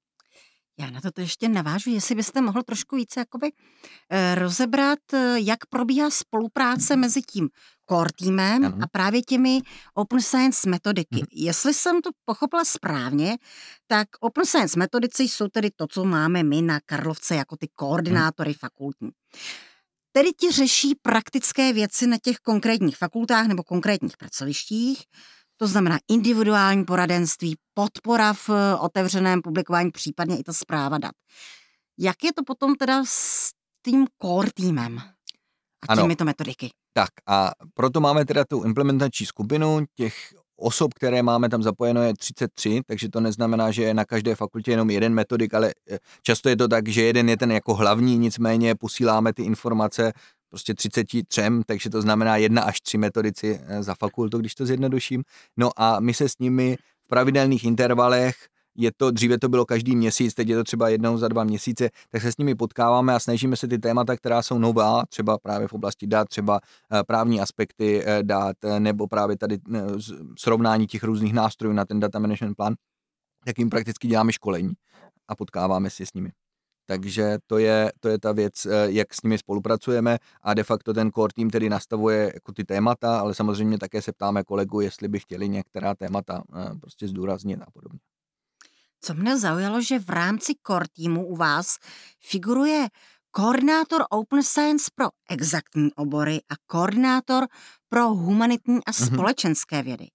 Já 0.80 0.90
na 0.90 1.02
to 1.02 1.22
ještě 1.22 1.50
navážu, 1.50 1.90
jestli 1.90 2.16
byste 2.16 2.42
mohl 2.42 2.64
trošku 2.64 2.96
více 2.96 3.20
jakoby 3.20 3.52
eh, 4.10 4.36
rozebrat, 4.36 5.00
eh, 5.14 5.36
jak 5.40 5.66
probíhá 5.66 6.10
spolupráce 6.10 6.96
mezi 6.96 7.22
tím 7.22 7.50
core 7.90 8.10
týmem 8.16 8.66
ano. 8.66 8.78
a 8.82 8.88
právě 8.88 9.22
těmi 9.22 9.62
Open 9.94 10.22
Science 10.22 10.70
metodiky. 10.70 11.16
Hmm. 11.16 11.26
Jestli 11.32 11.74
jsem 11.74 12.02
to 12.02 12.10
pochopila 12.26 12.66
správně, 12.66 13.38
tak 13.88 14.08
Open 14.20 14.46
Science 14.46 14.80
metodici 14.80 15.24
jsou 15.24 15.48
tedy 15.48 15.70
to, 15.76 15.88
co 15.88 16.06
máme 16.06 16.44
my 16.44 16.62
na 16.62 16.80
Karlovce 16.86 17.36
jako 17.36 17.58
ty 17.58 17.68
koordinátory 17.76 18.52
hmm. 18.52 18.60
fakultní. 18.60 19.10
Tedy 20.12 20.32
ti 20.32 20.52
řeší 20.52 20.96
praktické 21.02 21.74
věci 21.74 22.08
na 22.08 22.18
těch 22.24 22.38
konkrétních 22.38 22.98
fakultách 22.98 23.48
nebo 23.48 23.64
konkrétních 23.64 24.18
pracovištích, 24.18 25.04
to 25.58 25.68
znamená 25.68 25.98
individuální 26.12 26.86
poradenství, 26.86 27.56
podpora 27.74 28.34
v 28.34 28.50
eh, 28.50 28.76
otevřeném 28.76 29.42
publikování, 29.42 29.92
případně 29.92 30.38
i 30.38 30.44
ta 30.44 30.54
zpráva 30.54 30.98
dat. 30.98 31.12
Jak 32.00 32.24
je 32.24 32.34
to 32.34 32.44
potom 32.44 32.76
teda 32.76 33.04
s 33.08 33.52
tím 33.86 34.08
core 34.22 34.50
týmem 34.56 35.02
a 35.90 35.96
těmito 35.96 36.26
metodiky? 36.26 36.70
Tak 36.94 37.10
a 37.28 37.52
proto 37.74 38.02
máme 38.02 38.26
teda 38.26 38.44
tu 38.50 38.64
implementační 38.64 39.26
skupinu, 39.26 39.86
těch 39.96 40.34
osob, 40.58 40.94
které 40.94 41.24
máme 41.24 41.50
tam 41.50 41.64
zapojeno 41.64 42.04
je 42.04 42.14
33, 42.14 42.82
takže 42.86 43.10
to 43.10 43.20
neznamená, 43.20 43.72
že 43.72 43.84
je 43.84 43.94
na 43.94 44.06
každé 44.06 44.36
fakultě 44.36 44.72
jenom 44.72 44.90
jeden 44.90 45.14
metodik, 45.14 45.54
ale 45.54 45.74
eh, 45.92 45.98
často 46.22 46.50
je 46.50 46.58
to 46.58 46.68
tak, 46.68 46.88
že 46.88 47.02
jeden 47.02 47.30
je 47.30 47.38
ten 47.38 47.52
jako 47.52 47.76
hlavní, 47.76 48.18
nicméně 48.18 48.76
posíláme 48.76 49.34
ty 49.34 49.44
informace 49.44 50.14
prostě 50.56 50.74
33, 50.74 51.48
takže 51.66 51.90
to 51.90 52.02
znamená 52.02 52.38
jedna 52.38 52.62
až 52.62 52.82
tři 52.82 52.98
metodici 52.98 53.60
eh, 53.64 53.84
za 53.84 53.96
fakultu, 54.00 54.38
když 54.38 54.56
to 54.56 54.66
zjednoduším. 54.66 55.24
No 55.58 55.70
a 55.76 56.00
my 56.00 56.14
se 56.14 56.30
s 56.30 56.40
nimi 56.40 56.78
v 57.06 57.08
pravidelných 57.08 57.64
intervalech 57.64 58.36
je 58.78 58.92
to, 58.98 59.12
dříve 59.12 59.40
to 59.40 59.50
bylo 59.50 59.66
každý 59.66 59.96
měsíc, 59.96 60.34
teď 60.34 60.50
je 60.50 60.56
to 60.56 60.64
třeba 60.64 60.90
jednou 60.90 61.18
za 61.18 61.28
dva 61.28 61.44
měsíce, 61.44 61.90
tak 62.10 62.22
se 62.22 62.32
s 62.32 62.38
nimi 62.38 62.56
potkáváme 62.56 63.14
a 63.14 63.20
snažíme 63.20 63.56
se 63.56 63.68
ty 63.68 63.78
témata, 63.78 64.16
která 64.16 64.42
jsou 64.42 64.58
nová, 64.58 65.04
třeba 65.10 65.38
právě 65.38 65.68
v 65.68 65.74
oblasti 65.74 66.08
dat, 66.08 66.28
třeba 66.30 66.60
eh, 66.92 67.04
právní 67.04 67.42
aspekty 67.42 68.04
eh, 68.06 68.24
dat, 68.24 68.56
nebo 68.80 69.08
právě 69.08 69.38
tady 69.38 69.58
srovnání 70.40 70.88
těch 70.88 71.04
různých 71.04 71.34
nástrojů 71.34 71.74
na 71.74 71.86
ten 71.86 72.00
data 72.00 72.20
management 72.20 72.56
plán, 72.56 72.76
tak 73.46 73.60
jim 73.60 73.70
prakticky 73.70 74.08
děláme 74.08 74.34
školení 74.34 74.74
a 75.28 75.36
potkáváme 75.36 75.90
si 75.90 76.06
s 76.06 76.14
nimi. 76.14 76.32
Takže 76.86 77.38
to 77.48 77.58
je, 77.58 77.92
to 78.00 78.10
je 78.10 78.20
ta 78.20 78.32
věc, 78.32 78.66
eh, 78.66 78.92
jak 78.92 79.14
s 79.14 79.22
nimi 79.22 79.38
spolupracujeme 79.38 80.18
a 80.42 80.54
de 80.54 80.64
facto 80.64 80.94
ten 80.94 81.12
core 81.12 81.34
team 81.36 81.50
tedy 81.50 81.70
nastavuje 81.70 82.32
jako 82.34 82.52
ty 82.52 82.64
témata, 82.64 83.20
ale 83.20 83.36
samozřejmě 83.36 83.78
také 83.78 84.02
se 84.02 84.12
ptáme 84.12 84.44
kolegu, 84.44 84.82
jestli 84.82 85.08
by 85.08 85.20
chtěli 85.20 85.50
některá 85.50 85.96
témata 85.96 86.44
eh, 86.56 86.76
prostě 86.82 87.08
zdůraznit 87.08 87.62
a 87.62 87.72
podobně. 87.74 88.00
Co 89.02 89.14
mne 89.14 89.40
zaujalo, 89.40 89.82
že 89.82 90.00
v 90.00 90.10
rámci 90.10 90.54
core 90.68 90.86
týmu 90.94 91.28
u 91.28 91.36
vás 91.36 91.78
figuruje 92.20 92.88
koordinátor 93.32 94.06
Open 94.10 94.44
Science 94.44 94.92
pro 94.96 95.10
exaktní 95.30 95.94
obory 95.94 96.40
a 96.50 96.56
koordinátor 96.68 97.48
pro 97.90 98.10
humanitní 98.10 98.76
a 98.86 98.92
mhm. 98.92 99.08
společenské 99.08 99.84
vědy. 99.84 100.08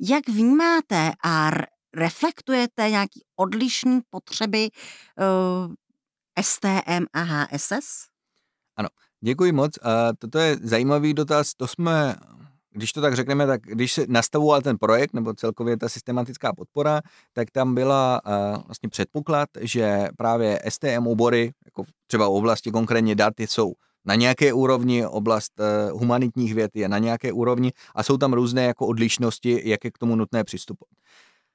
Jak 0.00 0.28
vnímáte 0.28 1.12
a 1.24 1.50
reflektujete 1.94 2.90
nějaký 2.90 3.24
odlišný 3.36 4.00
potřeby 4.10 4.68
uh, 4.68 5.74
STM 6.42 7.04
a 7.12 7.20
HSS? 7.22 8.10
Ano, 8.76 8.88
děkuji 9.20 9.52
moc. 9.52 9.72
A 9.82 10.12
toto 10.18 10.38
je 10.38 10.56
zajímavý 10.62 11.14
dotaz. 11.14 11.54
To 11.54 11.66
jsme, 11.66 12.16
když 12.70 12.92
to 12.92 13.00
tak 13.00 13.14
řekneme, 13.14 13.46
tak 13.46 13.62
když 13.62 13.92
se 13.92 14.04
nastavoval 14.08 14.62
ten 14.62 14.78
projekt, 14.78 15.14
nebo 15.14 15.34
celkově 15.34 15.76
ta 15.76 15.88
systematická 15.88 16.52
podpora, 16.52 17.00
tak 17.32 17.50
tam 17.50 17.74
byla 17.74 18.20
uh, 18.26 18.62
vlastně 18.66 18.88
předpoklad, 18.88 19.48
že 19.60 20.08
právě 20.16 20.62
STM 20.68 21.06
obory, 21.06 21.52
jako 21.64 21.84
třeba 22.06 22.28
v 22.28 22.32
oblasti 22.32 22.70
konkrétně 22.70 23.14
dat, 23.14 23.34
jsou 23.40 23.72
na 24.04 24.14
nějaké 24.14 24.52
úrovni, 24.52 25.06
oblast 25.06 25.52
uh, 25.60 26.00
humanitních 26.00 26.54
věd 26.54 26.70
je 26.74 26.88
na 26.88 26.98
nějaké 26.98 27.32
úrovni 27.32 27.72
a 27.94 28.02
jsou 28.02 28.16
tam 28.16 28.32
různé 28.32 28.64
jako 28.64 28.86
odlišnosti, 28.86 29.62
jak 29.64 29.84
je 29.84 29.90
k 29.90 29.98
tomu 29.98 30.16
nutné 30.16 30.44
přistupovat. 30.44 30.90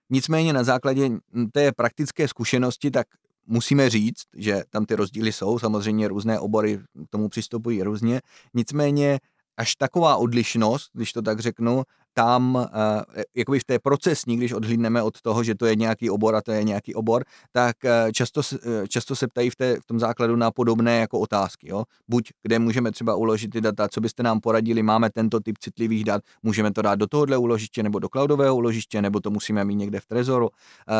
Nicméně 0.09 0.53
na 0.53 0.63
základě 0.63 1.09
té 1.51 1.71
praktické 1.71 2.27
zkušenosti, 2.27 2.91
tak 2.91 3.07
musíme 3.47 3.89
říct, 3.89 4.23
že 4.37 4.63
tam 4.69 4.85
ty 4.85 4.95
rozdíly 4.95 5.31
jsou, 5.33 5.59
samozřejmě 5.59 6.07
různé 6.07 6.39
obory 6.39 6.77
k 6.77 7.09
tomu 7.09 7.29
přistupují 7.29 7.83
různě, 7.83 8.21
nicméně 8.53 9.19
až 9.57 9.75
taková 9.75 10.15
odlišnost, 10.15 10.89
když 10.93 11.13
to 11.13 11.21
tak 11.21 11.39
řeknu, 11.39 11.83
tam, 12.13 12.55
uh, 12.55 13.21
jakoby 13.35 13.59
v 13.59 13.63
té 13.63 13.79
procesní, 13.79 14.37
když 14.37 14.53
odhlídneme 14.53 15.03
od 15.03 15.21
toho, 15.21 15.43
že 15.43 15.55
to 15.55 15.65
je 15.65 15.75
nějaký 15.75 16.09
obor 16.09 16.35
a 16.35 16.41
to 16.41 16.51
je 16.51 16.63
nějaký 16.63 16.95
obor, 16.95 17.23
tak 17.51 17.75
uh, 17.83 18.11
často, 18.11 18.41
uh, 18.53 18.59
často 18.87 19.15
se 19.15 19.27
ptají 19.27 19.49
v, 19.49 19.55
té, 19.55 19.79
v 19.79 19.85
tom 19.85 19.99
základu 19.99 20.35
na 20.35 20.51
podobné 20.51 20.99
jako 20.99 21.19
otázky. 21.19 21.69
Jo? 21.69 21.83
Buď 22.07 22.29
kde 22.43 22.59
můžeme 22.59 22.91
třeba 22.91 23.15
uložit 23.15 23.51
ty 23.51 23.61
data, 23.61 23.87
co 23.89 24.01
byste 24.01 24.23
nám 24.23 24.39
poradili, 24.39 24.83
máme 24.83 25.09
tento 25.09 25.39
typ 25.39 25.57
citlivých 25.57 26.03
dat, 26.03 26.21
můžeme 26.43 26.71
to 26.71 26.81
dát 26.81 26.95
do 26.95 27.07
tohohle 27.07 27.37
uložiště 27.37 27.83
nebo 27.83 27.99
do 27.99 28.09
cloudového 28.09 28.55
uložiště, 28.55 29.01
nebo 29.01 29.19
to 29.19 29.29
musíme 29.29 29.65
mít 29.65 29.75
někde 29.75 29.99
v 29.99 30.05
Trezoru, 30.05 30.49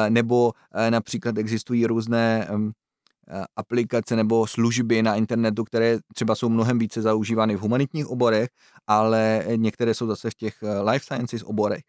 nebo 0.10 0.52
například 0.90 1.38
existují 1.38 1.86
různé 1.86 2.36
Eh, 2.50 2.72
aplikace 3.55 4.15
nebo 4.15 4.48
služby 4.48 5.03
na 5.03 5.15
internetu, 5.15 5.63
které 5.63 5.98
třeba 6.13 6.36
jsou 6.36 6.50
mnohem 6.50 6.79
více 6.79 7.01
zaužívány 7.01 7.55
v 7.55 7.60
humanitních 7.60 8.08
oborech, 8.08 8.50
ale 8.88 9.44
některé 9.55 9.94
jsou 9.94 10.08
zase 10.08 10.29
v 10.29 10.36
těch 10.36 10.63
eh, 10.63 10.82
life 10.82 11.05
sciences 11.05 11.44
oborech. 11.44 11.82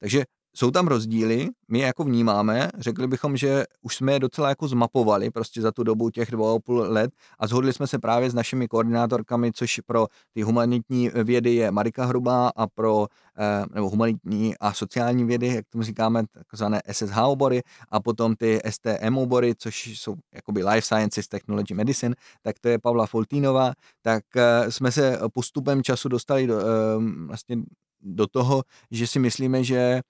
Takže 0.00 0.24
jsou 0.54 0.70
tam 0.70 0.86
rozdíly, 0.86 1.48
my 1.68 1.78
je 1.78 1.86
jako 1.86 2.04
vnímáme, 2.04 2.70
řekli 2.78 3.06
bychom, 3.06 3.36
že 3.36 3.64
už 3.82 3.96
jsme 3.96 4.12
je 4.12 4.18
docela 4.18 4.48
jako 4.48 4.68
zmapovali 4.68 5.30
prostě 5.30 5.60
za 5.60 5.72
tu 5.72 5.82
dobu 5.82 6.10
těch 6.10 6.30
dvou 6.30 6.56
a 6.56 6.58
půl 6.58 6.78
let 6.78 7.10
a 7.38 7.46
zhodli 7.46 7.72
jsme 7.72 7.86
se 7.86 7.98
právě 7.98 8.30
s 8.30 8.34
našimi 8.34 8.68
koordinátorkami, 8.68 9.52
což 9.52 9.80
pro 9.86 10.06
ty 10.32 10.42
humanitní 10.42 11.10
vědy 11.24 11.54
je 11.54 11.70
Marika 11.70 12.04
Hrubá 12.04 12.48
a 12.56 12.66
pro 12.66 13.06
eh, 13.38 13.64
nebo 13.74 13.90
humanitní 13.90 14.54
a 14.60 14.72
sociální 14.72 15.24
vědy, 15.24 15.46
jak 15.46 15.64
tomu 15.68 15.82
říkáme, 15.82 16.22
takzvané 16.32 16.82
SSH 16.92 17.18
obory 17.24 17.62
a 17.88 18.00
potom 18.00 18.36
ty 18.36 18.60
STM 18.70 19.18
obory, 19.18 19.54
což 19.58 19.86
jsou 19.86 20.14
jakoby 20.34 20.64
Life 20.64 20.82
Sciences, 20.82 21.28
Technology, 21.28 21.74
Medicine, 21.74 22.14
tak 22.42 22.58
to 22.60 22.68
je 22.68 22.78
Pavla 22.78 23.06
Foltínová, 23.06 23.72
tak 24.02 24.24
eh, 24.36 24.70
jsme 24.72 24.92
se 24.92 25.18
postupem 25.32 25.82
času 25.82 26.08
dostali 26.08 26.46
do, 26.46 26.56
vlastně 27.26 27.56
do 28.04 28.26
toho, 28.26 28.62
že 28.90 29.06
si 29.06 29.18
myslíme, 29.18 29.64
že 29.64 30.00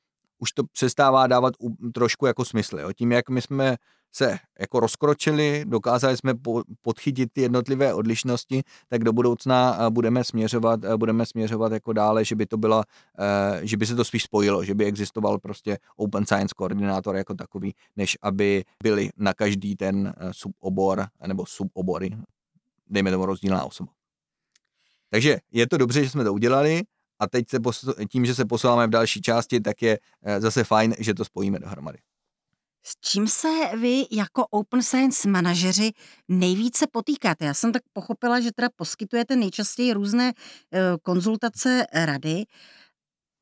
už 0.45 0.53
to 0.53 0.63
přestává 0.73 1.27
dávat 1.27 1.55
trošku 1.95 2.27
jako 2.27 2.45
smysl. 2.45 2.79
Jo. 2.79 2.93
Tím, 2.93 3.13
jak 3.13 3.31
my 3.31 3.43
jsme 3.43 3.77
se 4.13 4.39
jako 4.61 4.81
rozkročili, 4.81 5.65
dokázali 5.67 6.17
jsme 6.17 6.35
podchytit 6.83 7.33
ty 7.33 7.41
jednotlivé 7.41 7.95
odlišnosti, 7.95 8.63
tak 8.89 9.05
do 9.05 9.13
budoucna 9.13 9.79
eh, 9.79 9.91
budeme 9.91 10.25
směřovat, 10.25 10.85
eh, 10.85 10.97
budeme 10.97 11.27
směřovat 11.27 11.73
jako 11.73 11.93
dále, 11.93 12.25
že 12.25 12.37
by 12.37 12.47
to 12.47 12.57
byla, 12.57 12.85
eh, 13.19 13.67
že 13.67 13.77
by 13.77 13.87
se 13.87 13.97
to 13.97 14.05
spíš 14.05 14.23
spojilo, 14.23 14.65
že 14.65 14.75
by 14.75 14.85
existoval 14.85 15.39
prostě 15.39 15.79
Open 15.97 16.27
Science 16.27 16.55
koordinátor 16.57 17.17
jako 17.17 17.35
takový, 17.35 17.75
než 17.97 18.19
aby 18.23 18.65
byli 18.83 19.11
na 19.17 19.35
každý 19.35 19.77
ten 19.77 20.15
subobor 20.33 21.07
nebo 21.27 21.47
subobory, 21.47 22.17
dejme 22.87 23.11
tomu 23.11 23.27
rozdílná 23.27 23.65
osoba. 23.65 23.93
Takže 25.11 25.39
je 25.53 25.67
to 25.67 25.77
dobře, 25.79 26.05
že 26.05 26.11
jsme 26.11 26.25
to 26.25 26.33
udělali, 26.33 26.83
a 27.19 27.29
teď 27.29 27.51
se 27.51 27.59
posu- 27.59 28.07
tím, 28.09 28.27
že 28.27 28.35
se 28.35 28.45
posouváme 28.45 28.87
v 28.87 28.91
další 28.91 29.21
části, 29.21 29.61
tak 29.61 29.83
je 29.83 29.99
eh, 30.23 30.41
zase 30.41 30.65
fajn, 30.65 30.95
že 30.99 31.15
to 31.15 31.25
spojíme 31.25 31.59
dohromady. 31.59 31.99
S 32.87 32.97
čím 33.01 33.29
se 33.29 33.49
vy 33.81 34.07
jako 34.11 34.47
Open 34.47 34.83
Science 34.83 35.29
manažeři 35.29 35.91
nejvíce 36.29 36.87
potýkáte? 36.93 37.45
Já 37.45 37.55
jsem 37.55 37.73
tak 37.73 37.83
pochopila, 37.93 38.41
že 38.41 38.53
teda 38.53 38.69
poskytujete 38.77 39.37
nejčastěji 39.37 39.93
různé 39.93 40.33
eh, 40.33 40.81
konzultace, 41.03 41.87
rady, 41.93 42.45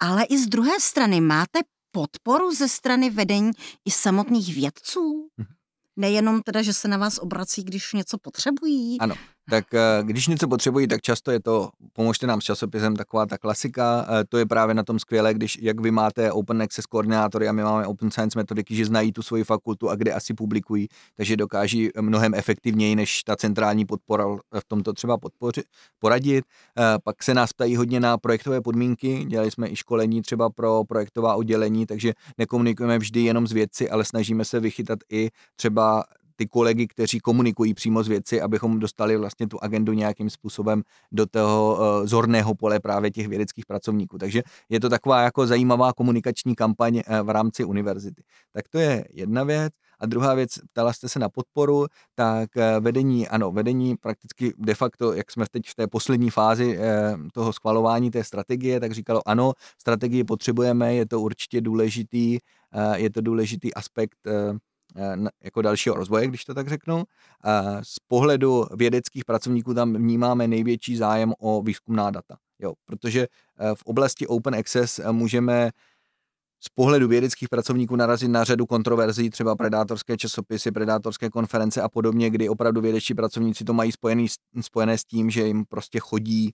ale 0.00 0.24
i 0.24 0.38
z 0.38 0.46
druhé 0.46 0.80
strany 0.80 1.20
máte 1.20 1.60
podporu 1.90 2.54
ze 2.54 2.68
strany 2.68 3.10
vedení 3.10 3.50
i 3.84 3.90
samotných 3.90 4.54
vědců? 4.54 5.28
Mhm. 5.36 5.48
Nejenom 5.96 6.42
teda, 6.42 6.62
že 6.62 6.72
se 6.72 6.88
na 6.88 6.96
vás 6.96 7.18
obrací, 7.18 7.64
když 7.64 7.92
něco 7.92 8.18
potřebují. 8.18 9.00
Ano, 9.00 9.14
tak 9.50 9.74
eh, 9.74 10.02
když 10.02 10.28
něco 10.28 10.48
potřebují, 10.48 10.88
tak 10.88 11.00
často 11.00 11.30
je 11.30 11.40
to 11.40 11.70
pomožte 11.92 12.26
nám 12.26 12.40
s 12.40 12.44
časopisem, 12.44 12.96
taková 12.96 13.26
ta 13.26 13.38
klasika. 13.38 14.06
Eh, 14.08 14.24
to 14.28 14.38
je 14.38 14.46
právě 14.46 14.74
na 14.74 14.82
tom 14.82 14.98
skvělé, 14.98 15.34
když 15.34 15.58
jak 15.62 15.80
vy 15.80 15.90
máte 15.90 16.32
Open 16.32 16.62
Access 16.62 16.86
koordinátory 16.86 17.48
a 17.48 17.52
my 17.52 17.62
máme 17.62 17.86
Open 17.86 18.10
Science 18.10 18.38
metodiky, 18.38 18.74
že 18.76 18.86
znají 18.86 19.12
tu 19.12 19.22
svoji 19.22 19.44
fakultu 19.44 19.90
a 19.90 19.94
kde 19.94 20.12
asi 20.12 20.34
publikují, 20.34 20.88
takže 21.16 21.36
dokáží 21.36 21.90
mnohem 22.00 22.34
efektivněji 22.34 22.96
než 22.96 23.22
ta 23.22 23.36
centrální 23.36 23.84
podpora 23.84 24.24
v 24.60 24.64
tomto 24.68 24.92
třeba 24.92 25.18
podpořit, 25.18 25.64
poradit. 25.98 26.44
Eh, 26.78 26.98
pak 27.04 27.22
se 27.22 27.34
nás 27.34 27.52
ptají 27.52 27.76
hodně 27.76 28.00
na 28.00 28.18
projektové 28.18 28.60
podmínky, 28.60 29.24
dělali 29.24 29.50
jsme 29.50 29.68
i 29.68 29.76
školení 29.76 30.22
třeba 30.22 30.50
pro 30.50 30.84
projektová 30.84 31.34
oddělení, 31.34 31.86
takže 31.86 32.12
nekomunikujeme 32.38 32.98
vždy 32.98 33.20
jenom 33.20 33.46
s 33.46 33.52
vědci, 33.52 33.90
ale 33.90 34.04
snažíme 34.04 34.44
se 34.44 34.60
vychytat 34.60 34.98
i 35.10 35.30
třeba 35.56 36.04
ty 36.42 36.48
kolegy, 36.48 36.86
kteří 36.86 37.20
komunikují 37.20 37.74
přímo 37.74 38.02
s 38.02 38.08
věci, 38.08 38.40
abychom 38.40 38.78
dostali 38.78 39.16
vlastně 39.16 39.48
tu 39.48 39.58
agendu 39.62 39.92
nějakým 39.92 40.30
způsobem 40.30 40.82
do 41.12 41.26
toho 41.26 41.74
uh, 41.74 42.06
zorného 42.06 42.54
pole 42.54 42.80
právě 42.80 43.10
těch 43.10 43.28
vědeckých 43.28 43.66
pracovníků. 43.66 44.18
Takže 44.18 44.42
je 44.68 44.80
to 44.80 44.88
taková 44.88 45.22
jako 45.22 45.46
zajímavá 45.46 45.92
komunikační 45.92 46.54
kampaň 46.54 46.94
uh, 46.96 47.26
v 47.26 47.30
rámci 47.30 47.64
univerzity. 47.64 48.22
Tak 48.52 48.68
to 48.68 48.78
je 48.78 49.04
jedna 49.12 49.44
věc. 49.44 49.72
A 50.00 50.06
druhá 50.06 50.34
věc, 50.34 50.50
ptala 50.72 50.92
jste 50.92 51.08
se 51.08 51.18
na 51.18 51.28
podporu, 51.28 51.86
tak 52.14 52.56
eh, 52.56 52.80
vedení, 52.80 53.28
ano, 53.28 53.52
vedení 53.52 53.96
prakticky 53.96 54.52
de 54.58 54.74
facto, 54.74 55.12
jak 55.12 55.30
jsme 55.30 55.44
teď 55.50 55.68
v 55.68 55.74
té 55.74 55.86
poslední 55.86 56.30
fázi 56.30 56.78
toho 57.32 57.52
schvalování 57.52 58.10
té 58.10 58.24
strategie, 58.24 58.80
tak 58.80 58.92
říkalo, 58.92 59.28
ano, 59.28 59.52
strategii 59.78 60.24
potřebujeme, 60.24 60.94
je 60.94 61.06
to 61.06 61.20
určitě 61.20 61.60
důležitý, 61.60 62.38
je 62.94 63.10
to 63.10 63.20
důležitý 63.20 63.74
aspekt 63.74 64.18
Eh, 64.26 64.58
jako 65.42 65.62
dalšího 65.62 65.94
rozvoje, 65.96 66.26
když 66.26 66.44
to 66.44 66.54
tak 66.54 66.68
řeknu. 66.68 67.04
Z 67.82 67.98
pohledu 68.08 68.66
vědeckých 68.76 69.24
pracovníků 69.24 69.74
tam 69.74 69.94
vnímáme 69.94 70.48
největší 70.48 70.96
zájem 70.96 71.32
o 71.38 71.62
výzkumná 71.62 72.10
data. 72.10 72.36
Jo, 72.62 72.72
protože 72.84 73.20
eh, 73.22 73.74
v 73.74 73.82
oblasti 73.84 74.26
Open 74.26 74.54
Access 74.54 74.98
eh, 74.98 75.12
můžeme 75.12 75.70
z 76.64 76.68
pohledu 76.68 77.08
vědeckých 77.08 77.48
pracovníků 77.48 77.96
narazit 77.96 78.30
na 78.30 78.44
řadu 78.44 78.66
kontroverzí, 78.66 79.30
třeba 79.30 79.56
predátorské 79.56 80.16
časopisy, 80.16 80.72
predátorské 80.72 81.30
konference 81.30 81.82
a 81.82 81.88
podobně, 81.88 82.30
kdy 82.30 82.48
opravdu 82.48 82.80
vědečtí 82.80 83.14
pracovníci 83.14 83.64
to 83.64 83.72
mají 83.72 83.92
spojený, 83.92 84.26
spojené 84.60 84.98
s 84.98 85.04
tím, 85.04 85.30
že 85.30 85.46
jim 85.46 85.64
prostě 85.64 85.98
chodí 86.00 86.52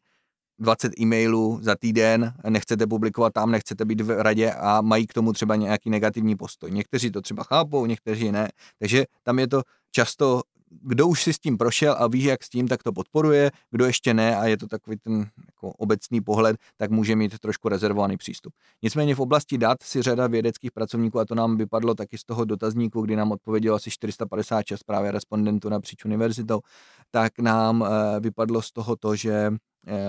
20 0.59 1.01
e-mailů 1.01 1.59
za 1.63 1.77
týden, 1.77 2.33
nechcete 2.49 2.87
publikovat 2.87 3.33
tam, 3.33 3.51
nechcete 3.51 3.85
být 3.85 4.01
v 4.01 4.23
radě 4.23 4.53
a 4.53 4.81
mají 4.81 5.07
k 5.07 5.13
tomu 5.13 5.33
třeba 5.33 5.57
nějaký 5.57 5.91
negativní 5.91 6.37
postoj. 6.37 6.71
Někteří 6.71 7.11
to 7.11 7.21
třeba 7.23 7.43
chápou, 7.43 7.87
někteří 7.87 8.33
ne. 8.33 8.49
Takže 8.79 9.05
tam 9.23 9.39
je 9.39 9.49
to 9.49 9.63
často, 9.91 10.43
kdo 10.71 11.09
už 11.09 11.23
si 11.23 11.33
s 11.33 11.39
tím 11.39 11.59
prošel 11.59 11.97
a 11.99 12.07
ví, 12.07 12.25
jak 12.25 12.45
s 12.45 12.49
tím, 12.49 12.69
tak 12.69 12.83
to 12.83 12.93
podporuje, 12.93 13.51
kdo 13.71 13.87
ještě 13.87 14.15
ne 14.15 14.37
a 14.37 14.47
je 14.47 14.57
to 14.57 14.67
takový 14.67 14.97
ten 14.97 15.27
jako 15.47 15.69
obecný 15.69 16.21
pohled, 16.21 16.57
tak 16.77 16.91
může 16.91 17.17
mít 17.17 17.39
trošku 17.39 17.69
rezervovaný 17.69 18.17
přístup. 18.17 18.53
Nicméně 18.83 19.15
v 19.15 19.21
oblasti 19.21 19.59
dat 19.59 19.83
si 19.83 20.03
řada 20.03 20.27
vědeckých 20.27 20.73
pracovníků, 20.73 21.19
a 21.19 21.25
to 21.25 21.35
nám 21.35 21.57
vypadlo 21.57 21.95
taky 21.95 22.19
z 22.19 22.25
toho 22.25 22.45
dotazníku, 22.45 23.03
kdy 23.03 23.17
nám 23.17 23.33
odpovědělo 23.33 23.77
asi 23.77 23.91
456 23.91 24.85
právě 24.85 25.13
respondentů 25.13 25.69
napříč 25.69 26.05
univerzitou, 26.05 26.61
tak 27.11 27.39
nám 27.39 27.85
eh, 27.85 28.21
vypadlo 28.21 28.63
z 28.63 28.73
toho 28.73 28.97
to, 28.97 29.17
že 29.17 29.51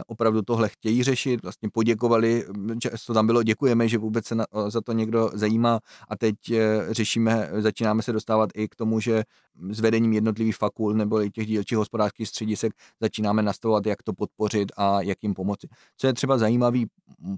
opravdu 0.08 0.42
tohle 0.42 0.70
chtějí 0.70 1.04
řešit, 1.04 1.44
vlastně 1.44 1.70
poděkovali, 1.74 2.46
často 2.80 3.14
tam 3.14 3.28
bylo 3.28 3.44
děkujeme, 3.44 3.88
že 3.88 3.98
vůbec 3.98 4.26
se 4.26 4.36
na, 4.36 4.46
za 4.68 4.82
to 4.82 4.92
někdo 4.92 5.32
zajímá 5.34 5.80
a 6.08 6.18
teď 6.18 6.36
eh, 6.52 6.88
řešíme, 6.92 7.50
začínáme 7.58 8.04
se 8.04 8.14
dostávat 8.14 8.50
i 8.56 8.68
k 8.68 8.76
tomu, 8.76 9.00
že 9.00 9.24
s 9.70 9.80
vedením 9.80 10.14
jednotlivých 10.14 10.56
fakult 10.56 10.96
nebo 10.96 11.22
i 11.22 11.32
těch 11.32 11.48
dílčích 11.48 11.78
hospodářských 11.78 12.28
středisek 12.28 12.74
začínáme 13.02 13.44
nastavovat, 13.44 13.86
jak 13.86 14.04
to 14.04 14.14
podpořit 14.14 14.72
a 14.78 15.02
jak 15.02 15.18
jim 15.24 15.34
pomoci. 15.34 15.68
Co 15.98 16.08
je 16.08 16.14
třeba 16.14 16.38
zajímavý 16.38 16.86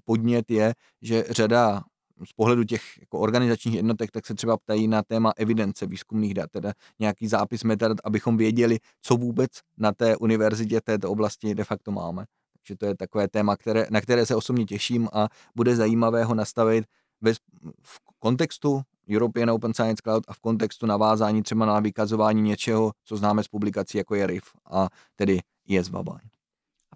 podnět 0.05 0.51
je, 0.51 0.73
že 1.01 1.25
řada 1.29 1.81
z 2.25 2.33
pohledu 2.33 2.63
těch 2.63 2.81
jako 2.99 3.19
organizačních 3.19 3.75
jednotek, 3.75 4.11
tak 4.11 4.25
se 4.25 4.33
třeba 4.33 4.57
ptají 4.57 4.87
na 4.87 5.03
téma 5.03 5.33
evidence 5.37 5.85
výzkumných 5.85 6.33
dat, 6.33 6.51
teda 6.51 6.73
nějaký 6.99 7.27
zápis 7.27 7.63
metadat, 7.63 7.97
abychom 8.03 8.37
věděli, 8.37 8.79
co 9.01 9.15
vůbec 9.15 9.51
na 9.77 9.91
té 9.91 10.17
univerzitě 10.17 10.81
této 10.81 11.11
oblasti 11.11 11.55
de 11.55 11.63
facto 11.63 11.91
máme. 11.91 12.25
Takže 12.53 12.77
to 12.77 12.85
je 12.85 12.97
takové 12.97 13.27
téma, 13.27 13.57
které, 13.57 13.87
na 13.89 14.01
které 14.01 14.25
se 14.25 14.35
osobně 14.35 14.65
těším 14.65 15.09
a 15.13 15.27
bude 15.55 15.75
zajímavé 15.75 16.23
ho 16.23 16.35
nastavit 16.35 16.85
ve, 17.21 17.33
v 17.81 17.99
kontextu 18.19 18.81
European 19.09 19.49
Open 19.49 19.73
Science 19.73 20.01
Cloud 20.03 20.23
a 20.27 20.33
v 20.33 20.39
kontextu 20.39 20.85
navázání 20.85 21.43
třeba 21.43 21.65
na 21.65 21.79
vykazování 21.79 22.41
něčeho, 22.41 22.91
co 23.03 23.17
známe 23.17 23.43
z 23.43 23.47
publikací, 23.47 23.97
jako 23.97 24.15
je 24.15 24.27
RIF 24.27 24.43
a 24.71 24.87
tedy 25.15 25.39
ISVABAN 25.67 26.19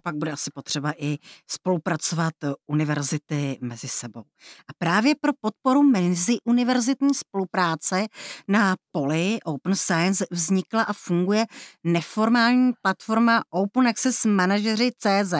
pak 0.06 0.16
bude 0.16 0.32
asi 0.32 0.50
potřeba 0.54 0.92
i 0.98 1.18
spolupracovat 1.50 2.34
eh, 2.44 2.52
univerzity 2.66 3.58
mezi 3.60 3.88
sebou. 3.88 4.20
A 4.68 4.72
právě 4.78 5.14
pro 5.20 5.32
podporu 5.40 5.82
mezi 5.82 6.36
univerzitní 6.44 7.14
spolupráce 7.14 8.06
na 8.48 8.76
poli 8.92 9.38
Open 9.44 9.76
Science 9.76 10.26
vznikla 10.30 10.82
a 10.82 10.92
funguje 10.92 11.44
neformální 11.84 12.72
platforma 12.82 13.42
Open 13.50 13.88
Access 13.88 14.24
Managery 14.24 14.90
CZ. 14.98 15.34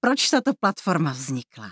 Proč 0.00 0.30
tato 0.30 0.52
platforma 0.60 1.12
vznikla? 1.12 1.70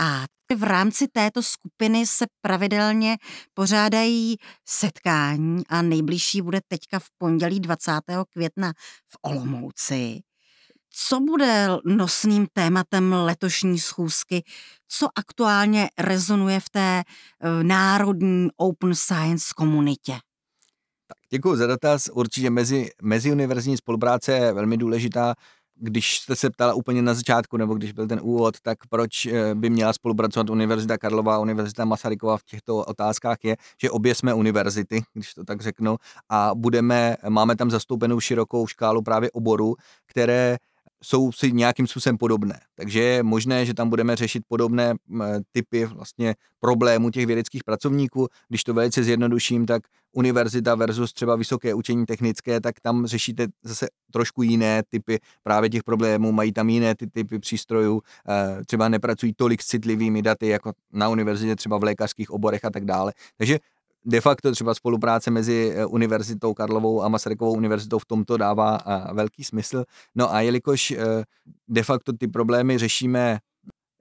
A 0.00 0.24
v 0.56 0.62
rámci 0.62 1.08
této 1.08 1.42
skupiny 1.42 2.06
se 2.06 2.26
pravidelně 2.40 3.16
pořádají 3.54 4.36
setkání 4.68 5.66
a 5.68 5.82
nejbližší 5.82 6.42
bude 6.42 6.60
teďka 6.68 6.98
v 6.98 7.06
pondělí 7.18 7.60
20. 7.60 7.92
května 8.32 8.72
v 9.06 9.16
Olomouci. 9.22 10.20
Co 10.92 11.20
bude 11.20 11.68
nosným 11.84 12.46
tématem 12.52 13.12
letošní 13.12 13.78
schůzky? 13.78 14.44
Co 14.88 15.08
aktuálně 15.16 15.88
rezonuje 15.98 16.60
v 16.60 16.68
té 16.70 17.02
eh, 17.02 17.64
národní 17.64 18.48
open 18.56 18.94
science 18.94 19.46
komunitě? 19.56 20.12
Tak, 20.12 21.18
děkuji 21.30 21.56
za 21.56 21.66
dotaz. 21.66 22.08
Určitě 22.12 22.50
mezi, 22.50 22.90
meziuniverzitní 23.02 23.76
spolupráce 23.76 24.32
je 24.32 24.52
velmi 24.52 24.76
důležitá. 24.76 25.34
Když 25.82 26.18
jste 26.18 26.36
se 26.36 26.50
ptala 26.50 26.74
úplně 26.74 27.02
na 27.02 27.14
začátku, 27.14 27.56
nebo 27.56 27.74
když 27.74 27.92
byl 27.92 28.08
ten 28.08 28.20
úvod, 28.22 28.60
tak 28.60 28.78
proč 28.90 29.26
eh, 29.26 29.54
by 29.54 29.70
měla 29.70 29.92
spolupracovat 29.92 30.50
Univerzita 30.50 30.98
Karlova 30.98 31.34
a 31.34 31.38
Univerzita 31.38 31.84
Masarykova 31.84 32.36
v 32.36 32.44
těchto 32.44 32.76
otázkách 32.76 33.38
je, 33.44 33.56
že 33.82 33.90
obě 33.90 34.14
jsme 34.14 34.34
univerzity, 34.34 35.02
když 35.14 35.34
to 35.34 35.44
tak 35.44 35.60
řeknu, 35.60 35.96
a 36.28 36.50
budeme, 36.54 37.16
máme 37.28 37.56
tam 37.56 37.70
zastoupenou 37.70 38.20
širokou 38.20 38.66
škálu 38.66 39.02
právě 39.02 39.30
oborů, 39.30 39.74
které 40.06 40.56
jsou 41.04 41.32
si 41.32 41.52
nějakým 41.52 41.86
způsobem 41.86 42.18
podobné. 42.18 42.60
Takže 42.74 43.02
je 43.02 43.22
možné, 43.22 43.66
že 43.66 43.74
tam 43.74 43.90
budeme 43.90 44.16
řešit 44.16 44.42
podobné 44.48 44.94
typy 45.52 45.84
vlastně 45.86 46.34
problémů 46.60 47.10
těch 47.10 47.26
vědeckých 47.26 47.64
pracovníků. 47.64 48.28
Když 48.48 48.64
to 48.64 48.74
velice 48.74 49.04
zjednoduším, 49.04 49.66
tak 49.66 49.82
univerzita 50.12 50.74
versus 50.74 51.12
třeba 51.12 51.36
vysoké 51.36 51.74
učení 51.74 52.06
technické, 52.06 52.60
tak 52.60 52.80
tam 52.80 53.06
řešíte 53.06 53.46
zase 53.62 53.86
trošku 54.12 54.42
jiné 54.42 54.82
typy 54.88 55.18
právě 55.42 55.70
těch 55.70 55.82
problémů, 55.82 56.32
mají 56.32 56.52
tam 56.52 56.68
jiné 56.68 56.94
ty 56.94 57.06
typy 57.06 57.38
přístrojů, 57.38 58.02
eh, 58.28 58.64
třeba 58.64 58.88
nepracují 58.88 59.32
tolik 59.32 59.62
s 59.62 59.66
citlivými 59.66 60.22
daty 60.22 60.48
jako 60.48 60.72
na 60.92 61.08
univerzitě, 61.08 61.56
třeba 61.56 61.78
v 61.78 61.82
lékařských 61.82 62.30
oborech 62.30 62.64
a 62.64 62.70
tak 62.70 62.84
dále. 62.84 63.12
Takže 63.36 63.58
de 64.04 64.20
facto 64.20 64.52
třeba 64.52 64.74
spolupráce 64.74 65.30
mezi 65.30 65.72
eh, 65.74 65.86
Univerzitou 65.86 66.54
Karlovou 66.54 67.02
a 67.02 67.08
Masarykovou 67.08 67.52
univerzitou 67.52 67.98
v 67.98 68.06
tomto 68.06 68.36
dává 68.36 68.78
eh, 68.86 69.14
velký 69.14 69.44
smysl. 69.44 69.84
No 70.14 70.34
a 70.34 70.40
jelikož 70.40 70.94
de 71.68 71.82
facto 71.82 72.12
ty 72.12 72.28
problémy 72.28 72.78
řešíme 72.78 73.38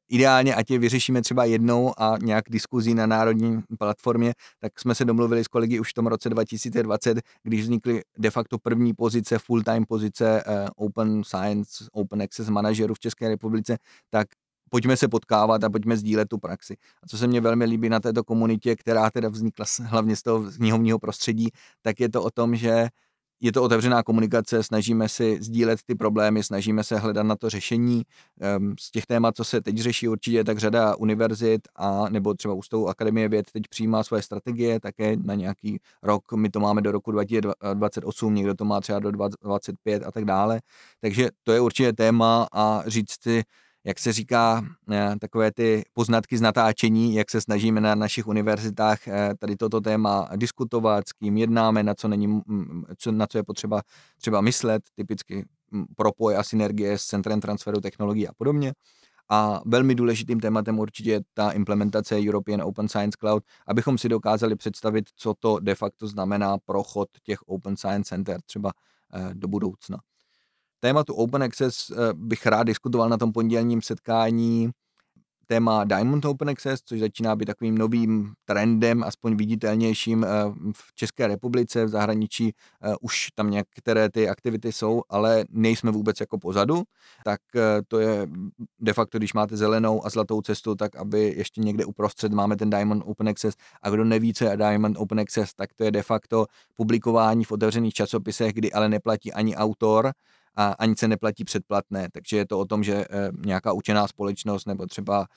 ideálně, 0.09 0.55
ať 0.55 0.71
je 0.71 0.79
vyřešíme 0.79 1.21
třeba 1.21 1.45
jednou 1.45 1.93
a 1.97 2.17
nějak 2.21 2.45
diskuzí 2.49 2.93
na 2.93 3.05
národní 3.05 3.62
platformě, 3.77 4.33
tak 4.59 4.79
jsme 4.79 4.95
se 4.95 5.05
domluvili 5.05 5.43
s 5.43 5.47
kolegy 5.47 5.79
už 5.79 5.89
v 5.89 5.93
tom 5.93 6.07
roce 6.07 6.29
2020, 6.29 7.21
když 7.43 7.62
vznikly 7.62 8.01
de 8.17 8.31
facto 8.31 8.57
první 8.57 8.93
pozice, 8.93 9.39
full-time 9.39 9.85
pozice 9.85 10.43
Open 10.75 11.23
Science, 11.23 11.85
Open 11.91 12.21
Access 12.21 12.49
manažerů 12.49 12.93
v 12.93 12.99
České 12.99 13.29
republice, 13.29 13.77
tak 14.09 14.27
pojďme 14.69 14.97
se 14.97 15.08
potkávat 15.08 15.63
a 15.63 15.69
pojďme 15.69 15.97
sdílet 15.97 16.29
tu 16.29 16.38
praxi. 16.38 16.77
A 17.03 17.08
co 17.08 17.17
se 17.17 17.27
mně 17.27 17.41
velmi 17.41 17.65
líbí 17.65 17.89
na 17.89 17.99
této 17.99 18.23
komunitě, 18.23 18.75
která 18.75 19.10
teda 19.10 19.29
vznikla 19.29 19.65
hlavně 19.84 20.15
z 20.15 20.21
toho 20.21 20.51
knihovního 20.51 20.99
prostředí, 20.99 21.49
tak 21.82 21.99
je 21.99 22.10
to 22.10 22.23
o 22.23 22.32
tom, 22.32 22.55
že 22.55 22.89
je 23.41 23.51
to 23.51 23.63
otevřená 23.63 24.03
komunikace, 24.03 24.63
snažíme 24.63 25.10
si 25.10 25.38
sdílet 25.41 25.79
ty 25.86 25.95
problémy, 25.95 26.43
snažíme 26.43 26.84
se 26.84 26.97
hledat 26.99 27.23
na 27.23 27.36
to 27.36 27.49
řešení. 27.49 28.03
Ehm, 28.41 28.75
z 28.79 28.91
těch 28.91 29.05
témat, 29.05 29.36
co 29.36 29.43
se 29.43 29.62
teď 29.62 29.77
řeší 29.77 30.08
určitě, 30.08 30.43
tak 30.43 30.58
řada 30.58 30.95
univerzit 30.95 31.62
a 31.75 32.10
nebo 32.10 32.34
třeba 32.34 32.53
Ústavu 32.53 32.89
Akademie 32.89 33.29
věd 33.29 33.51
teď 33.51 33.63
přijímá 33.69 34.03
svoje 34.03 34.21
strategie, 34.21 34.79
také 34.79 35.15
na 35.15 35.36
nějaký 35.36 35.79
rok, 36.03 36.34
my 36.34 36.49
to 36.49 36.60
máme 36.60 36.82
do 36.82 36.91
roku 36.91 37.12
2028, 37.12 38.36
někdo 38.36 38.55
to 38.55 38.65
má 38.65 38.82
třeba 38.82 38.99
do 38.99 39.12
2025 39.12 40.03
a 40.05 40.12
tak 40.12 40.25
dále. 40.25 40.62
Takže 41.01 41.29
to 41.43 41.51
je 41.51 41.60
určitě 41.60 41.93
téma 41.93 42.47
a 42.51 42.84
říct 42.88 43.23
si, 43.23 43.43
jak 43.89 43.99
se 43.99 44.13
říká, 44.13 44.65
eh, 44.91 45.15
takové 45.21 45.52
ty 45.52 45.84
poznatky 45.93 46.38
z 46.38 46.41
natáčení, 46.41 47.15
jak 47.15 47.32
se 47.32 47.41
snažíme 47.41 47.82
na 47.82 47.95
našich 47.95 48.28
univerzitách 48.28 49.08
eh, 49.08 49.34
tady 49.39 49.56
toto 49.56 49.82
téma 49.82 50.30
diskutovat, 50.36 51.08
s 51.08 51.13
kým 51.13 51.38
jednáme, 51.38 51.84
na 51.84 51.93
co, 51.93 52.08
není, 52.08 52.41
na 53.12 53.28
co 53.28 53.38
je 53.38 53.43
potřeba 53.43 53.82
třeba 54.17 54.41
myslet, 54.41 54.84
typicky 54.95 55.45
propoj 55.95 56.38
a 56.38 56.43
synergie 56.43 56.97
s 56.97 57.06
Centrem 57.06 57.41
transferu 57.41 57.82
technologií 57.82 58.28
a 58.28 58.34
podobně. 58.34 58.73
A 59.30 59.62
velmi 59.65 59.95
důležitým 59.95 60.39
tématem 60.39 60.80
určitě 60.80 61.12
je 61.12 61.21
ta 61.34 61.52
implementace 61.52 62.15
European 62.28 62.62
Open 62.62 62.88
Science 62.88 63.17
Cloud, 63.19 63.43
abychom 63.67 63.97
si 63.97 64.10
dokázali 64.10 64.56
představit, 64.56 65.06
co 65.15 65.34
to 65.39 65.60
de 65.60 65.75
facto 65.75 66.08
znamená 66.08 66.58
pro 66.58 66.84
chod 66.84 67.10
těch 67.23 67.39
Open 67.47 67.78
Science 67.78 68.10
Center 68.10 68.41
třeba 68.45 68.71
eh, 69.13 69.30
do 69.34 69.47
budoucna 69.47 69.97
tématu 70.79 71.13
Open 71.13 71.43
Access 71.43 71.89
eh, 71.89 71.95
bych 72.13 72.45
rád 72.45 72.63
diskutoval 72.63 73.09
na 73.09 73.17
tom 73.17 73.31
pondělním 73.31 73.81
setkání. 73.81 74.69
Téma 75.51 75.83
Diamond 75.83 76.25
Open 76.25 76.49
Access, 76.49 76.81
což 76.85 76.99
začíná 76.99 77.35
být 77.35 77.45
takovým 77.45 77.77
novým 77.77 78.33
trendem, 78.45 79.03
aspoň 79.03 79.35
viditelnějším 79.35 80.23
eh, 80.23 80.27
v 80.73 80.93
České 80.95 81.27
republice, 81.27 81.85
v 81.85 81.89
zahraničí. 81.89 82.53
Eh, 82.83 82.95
už 83.01 83.27
tam 83.35 83.51
některé 83.51 84.09
ty 84.09 84.29
aktivity 84.29 84.71
jsou, 84.71 85.01
ale 85.09 85.45
nejsme 85.49 85.91
vůbec 85.91 86.19
jako 86.19 86.37
pozadu, 86.37 86.83
tak 87.25 87.39
to 87.87 87.99
je 87.99 88.27
de 88.79 88.93
facto, 88.93 89.17
když 89.17 89.33
máte 89.33 89.57
zelenou 89.57 90.05
a 90.05 90.09
zlatou 90.09 90.41
cestu, 90.41 90.75
tak 90.75 90.95
aby 90.95 91.33
ještě 91.37 91.61
někde 91.61 91.85
uprostřed 91.85 92.31
máme 92.31 92.55
ten 92.55 92.69
Diamond 92.69 93.03
Open 93.05 93.29
Access. 93.29 93.55
A 93.81 93.89
kdo 93.89 94.05
neví, 94.05 94.33
co 94.33 94.45
je 94.45 94.57
Diamond 94.57 94.97
Open 94.99 95.19
Access, 95.19 95.53
tak 95.53 95.73
to 95.73 95.83
je 95.83 95.91
de 95.91 96.03
facto 96.03 96.45
publikování 96.75 97.43
v 97.45 97.51
otevřených 97.51 97.93
časopisech, 97.93 98.53
kdy 98.53 98.71
ale 98.71 98.89
neplatí 98.89 99.33
ani 99.33 99.55
autor, 99.55 100.11
a 100.59 100.75
ani 100.79 100.95
se 100.97 101.07
neplatí 101.07 101.43
předplatné. 101.43 102.09
Takže 102.13 102.37
je 102.37 102.45
to 102.45 102.59
o 102.59 102.65
tom, 102.65 102.83
že 102.83 102.95
eh, 102.95 103.31
nějaká 103.45 103.73
učená 103.73 104.07
společnost 104.07 104.67
nebo 104.67 104.85
třeba 104.85 105.27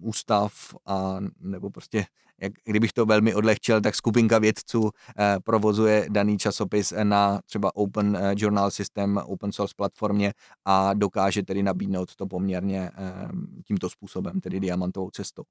ústav 0.00 0.52
a 0.86 1.16
nebo 1.40 1.70
prostě, 1.70 2.04
jak, 2.40 2.52
kdybych 2.64 2.92
to 2.92 3.06
velmi 3.06 3.34
odlehčil, 3.34 3.80
tak 3.80 3.94
skupinka 3.94 4.38
vědců 4.38 4.90
eh, 5.18 5.36
provozuje 5.44 6.06
daný 6.10 6.38
časopis 6.38 6.92
na 7.02 7.40
třeba 7.46 7.76
Open 7.76 8.16
eh, 8.16 8.34
Journal 8.36 8.70
System, 8.70 9.20
open 9.24 9.52
source 9.52 9.74
platformě 9.76 10.32
a 10.64 10.94
dokáže 10.94 11.42
tedy 11.42 11.62
nabídnout 11.62 12.16
to 12.16 12.26
poměrně 12.26 12.90
eh, 12.96 13.28
tímto 13.66 13.90
způsobem, 13.90 14.40
tedy 14.40 14.60
diamantovou 14.60 15.10
cestou. 15.10 15.42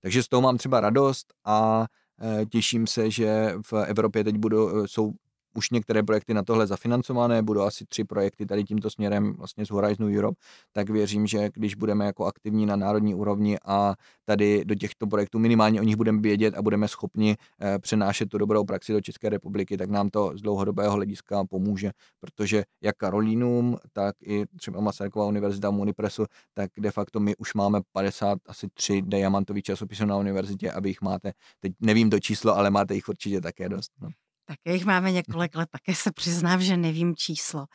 Takže 0.00 0.22
z 0.22 0.28
toho 0.28 0.40
mám 0.40 0.58
třeba 0.58 0.80
radost 0.80 1.34
a 1.44 1.86
eh, 2.22 2.46
těším 2.46 2.86
se, 2.86 3.10
že 3.10 3.54
v 3.66 3.72
Evropě 3.72 4.24
teď 4.24 4.36
budou, 4.36 4.86
jsou 4.86 5.12
už 5.54 5.70
některé 5.70 6.02
projekty 6.02 6.34
na 6.34 6.42
tohle 6.42 6.66
zafinancované, 6.66 7.42
budou 7.42 7.60
asi 7.60 7.84
tři 7.86 8.04
projekty 8.04 8.46
tady 8.46 8.64
tímto 8.64 8.90
směrem 8.90 9.32
vlastně 9.32 9.66
z 9.66 9.70
Horizon 9.70 10.16
Europe, 10.16 10.36
tak 10.72 10.90
věřím, 10.90 11.26
že 11.26 11.50
když 11.54 11.74
budeme 11.74 12.06
jako 12.06 12.24
aktivní 12.24 12.66
na 12.66 12.76
národní 12.76 13.14
úrovni 13.14 13.58
a 13.64 13.94
tady 14.24 14.64
do 14.64 14.74
těchto 14.74 15.06
projektů 15.06 15.38
minimálně 15.38 15.80
o 15.80 15.84
nich 15.84 15.96
budeme 15.96 16.20
vědět 16.20 16.54
a 16.54 16.62
budeme 16.62 16.88
schopni 16.88 17.36
eh, 17.60 17.78
přenášet 17.78 18.28
tu 18.28 18.38
dobrou 18.38 18.64
praxi 18.64 18.92
do 18.92 19.00
České 19.00 19.28
republiky, 19.28 19.76
tak 19.76 19.90
nám 19.90 20.08
to 20.08 20.32
z 20.34 20.42
dlouhodobého 20.42 20.92
hlediska 20.92 21.44
pomůže, 21.44 21.90
protože 22.20 22.64
jak 22.82 22.96
Karolínům, 22.96 23.76
tak 23.92 24.14
i 24.22 24.44
třeba 24.56 24.80
Masaryková 24.80 25.26
univerzita 25.26 25.70
Munipresu, 25.70 26.24
tak 26.54 26.70
de 26.78 26.90
facto 26.90 27.20
my 27.20 27.36
už 27.36 27.54
máme 27.54 27.80
50, 27.92 28.38
asi 28.46 28.68
tři 28.74 29.02
diamantový 29.02 29.62
časopisy 29.62 30.06
na 30.06 30.16
univerzitě 30.16 30.70
a 30.70 30.80
vy 30.80 30.90
jich 30.90 31.02
máte, 31.02 31.32
teď 31.60 31.72
nevím 31.80 32.10
to 32.10 32.20
číslo, 32.20 32.56
ale 32.56 32.70
máte 32.70 32.94
jich 32.94 33.08
určitě 33.08 33.40
také 33.40 33.68
dost. 33.68 33.92
No. 34.00 34.08
Také 34.48 34.74
jich 34.74 34.84
máme 34.84 35.12
několik 35.12 35.56
let, 35.56 35.68
také 35.70 35.94
se 35.94 36.12
přiznám, 36.12 36.62
že 36.62 36.76
nevím 36.76 37.16
číslo. 37.16 37.66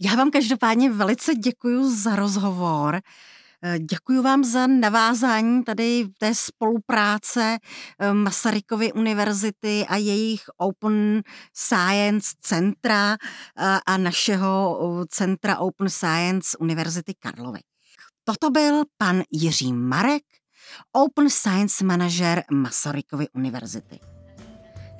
Já 0.00 0.14
vám 0.14 0.30
každopádně 0.30 0.90
velice 0.90 1.34
děkuji 1.34 1.96
za 1.96 2.16
rozhovor. 2.16 3.00
Eh, 3.64 3.78
děkuji 3.78 4.22
vám 4.22 4.44
za 4.44 4.66
navázání 4.66 5.64
tady 5.64 6.08
té 6.18 6.34
spolupráce 6.34 7.58
eh, 7.98 8.14
Masarykovy 8.14 8.92
univerzity 8.92 9.86
a 9.88 9.96
jejich 9.96 10.42
Open 10.56 11.22
Science 11.56 12.30
centra 12.40 13.12
eh, 13.12 13.78
a 13.86 13.96
našeho 13.96 14.78
centra 15.08 15.58
Open 15.58 15.88
Science 15.88 16.58
Univerzity 16.58 17.14
Karlovy. 17.18 17.60
Toto 18.24 18.50
byl 18.50 18.82
pan 18.96 19.22
Jiří 19.30 19.72
Marek, 19.72 20.22
Open 20.92 21.30
Science 21.30 21.84
Manager 21.84 22.42
Masarykovy 22.50 23.28
univerzity. 23.28 24.11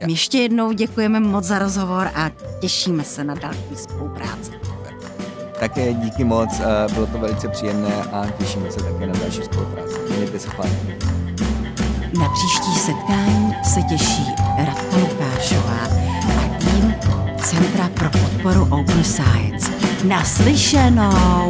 My 0.07 0.13
ještě 0.13 0.39
jednou 0.39 0.73
děkujeme 0.73 1.21
moc 1.21 1.45
za 1.45 1.59
rozhovor 1.59 2.11
a 2.15 2.31
těšíme 2.61 3.05
se 3.05 3.25
na 3.25 3.35
další 3.35 3.77
spolupráci. 3.77 4.51
Také 5.61 5.95
díky 5.95 6.25
moc, 6.25 6.61
bylo 6.95 7.07
to 7.07 7.19
velice 7.19 7.49
příjemné 7.49 8.03
a 8.13 8.27
těšíme 8.39 8.71
se 8.71 8.83
také 8.83 9.07
na 9.07 9.13
další 9.13 9.43
spolupráci. 9.43 9.95
Mějte 10.17 10.39
se 10.39 10.51
fajn. 10.51 10.73
Na 12.21 12.29
příští 12.29 12.79
setkání 12.79 13.55
se 13.65 13.83
těší 13.83 14.27
Radka 14.59 14.97
Lukášová 14.97 15.79
a 16.29 16.59
tým 16.59 16.95
Centra 17.43 17.89
pro 17.95 18.11
podporu 18.11 18.63
Open 18.65 19.05
Science. 19.05 19.71
Naslyšenou! 20.05 21.49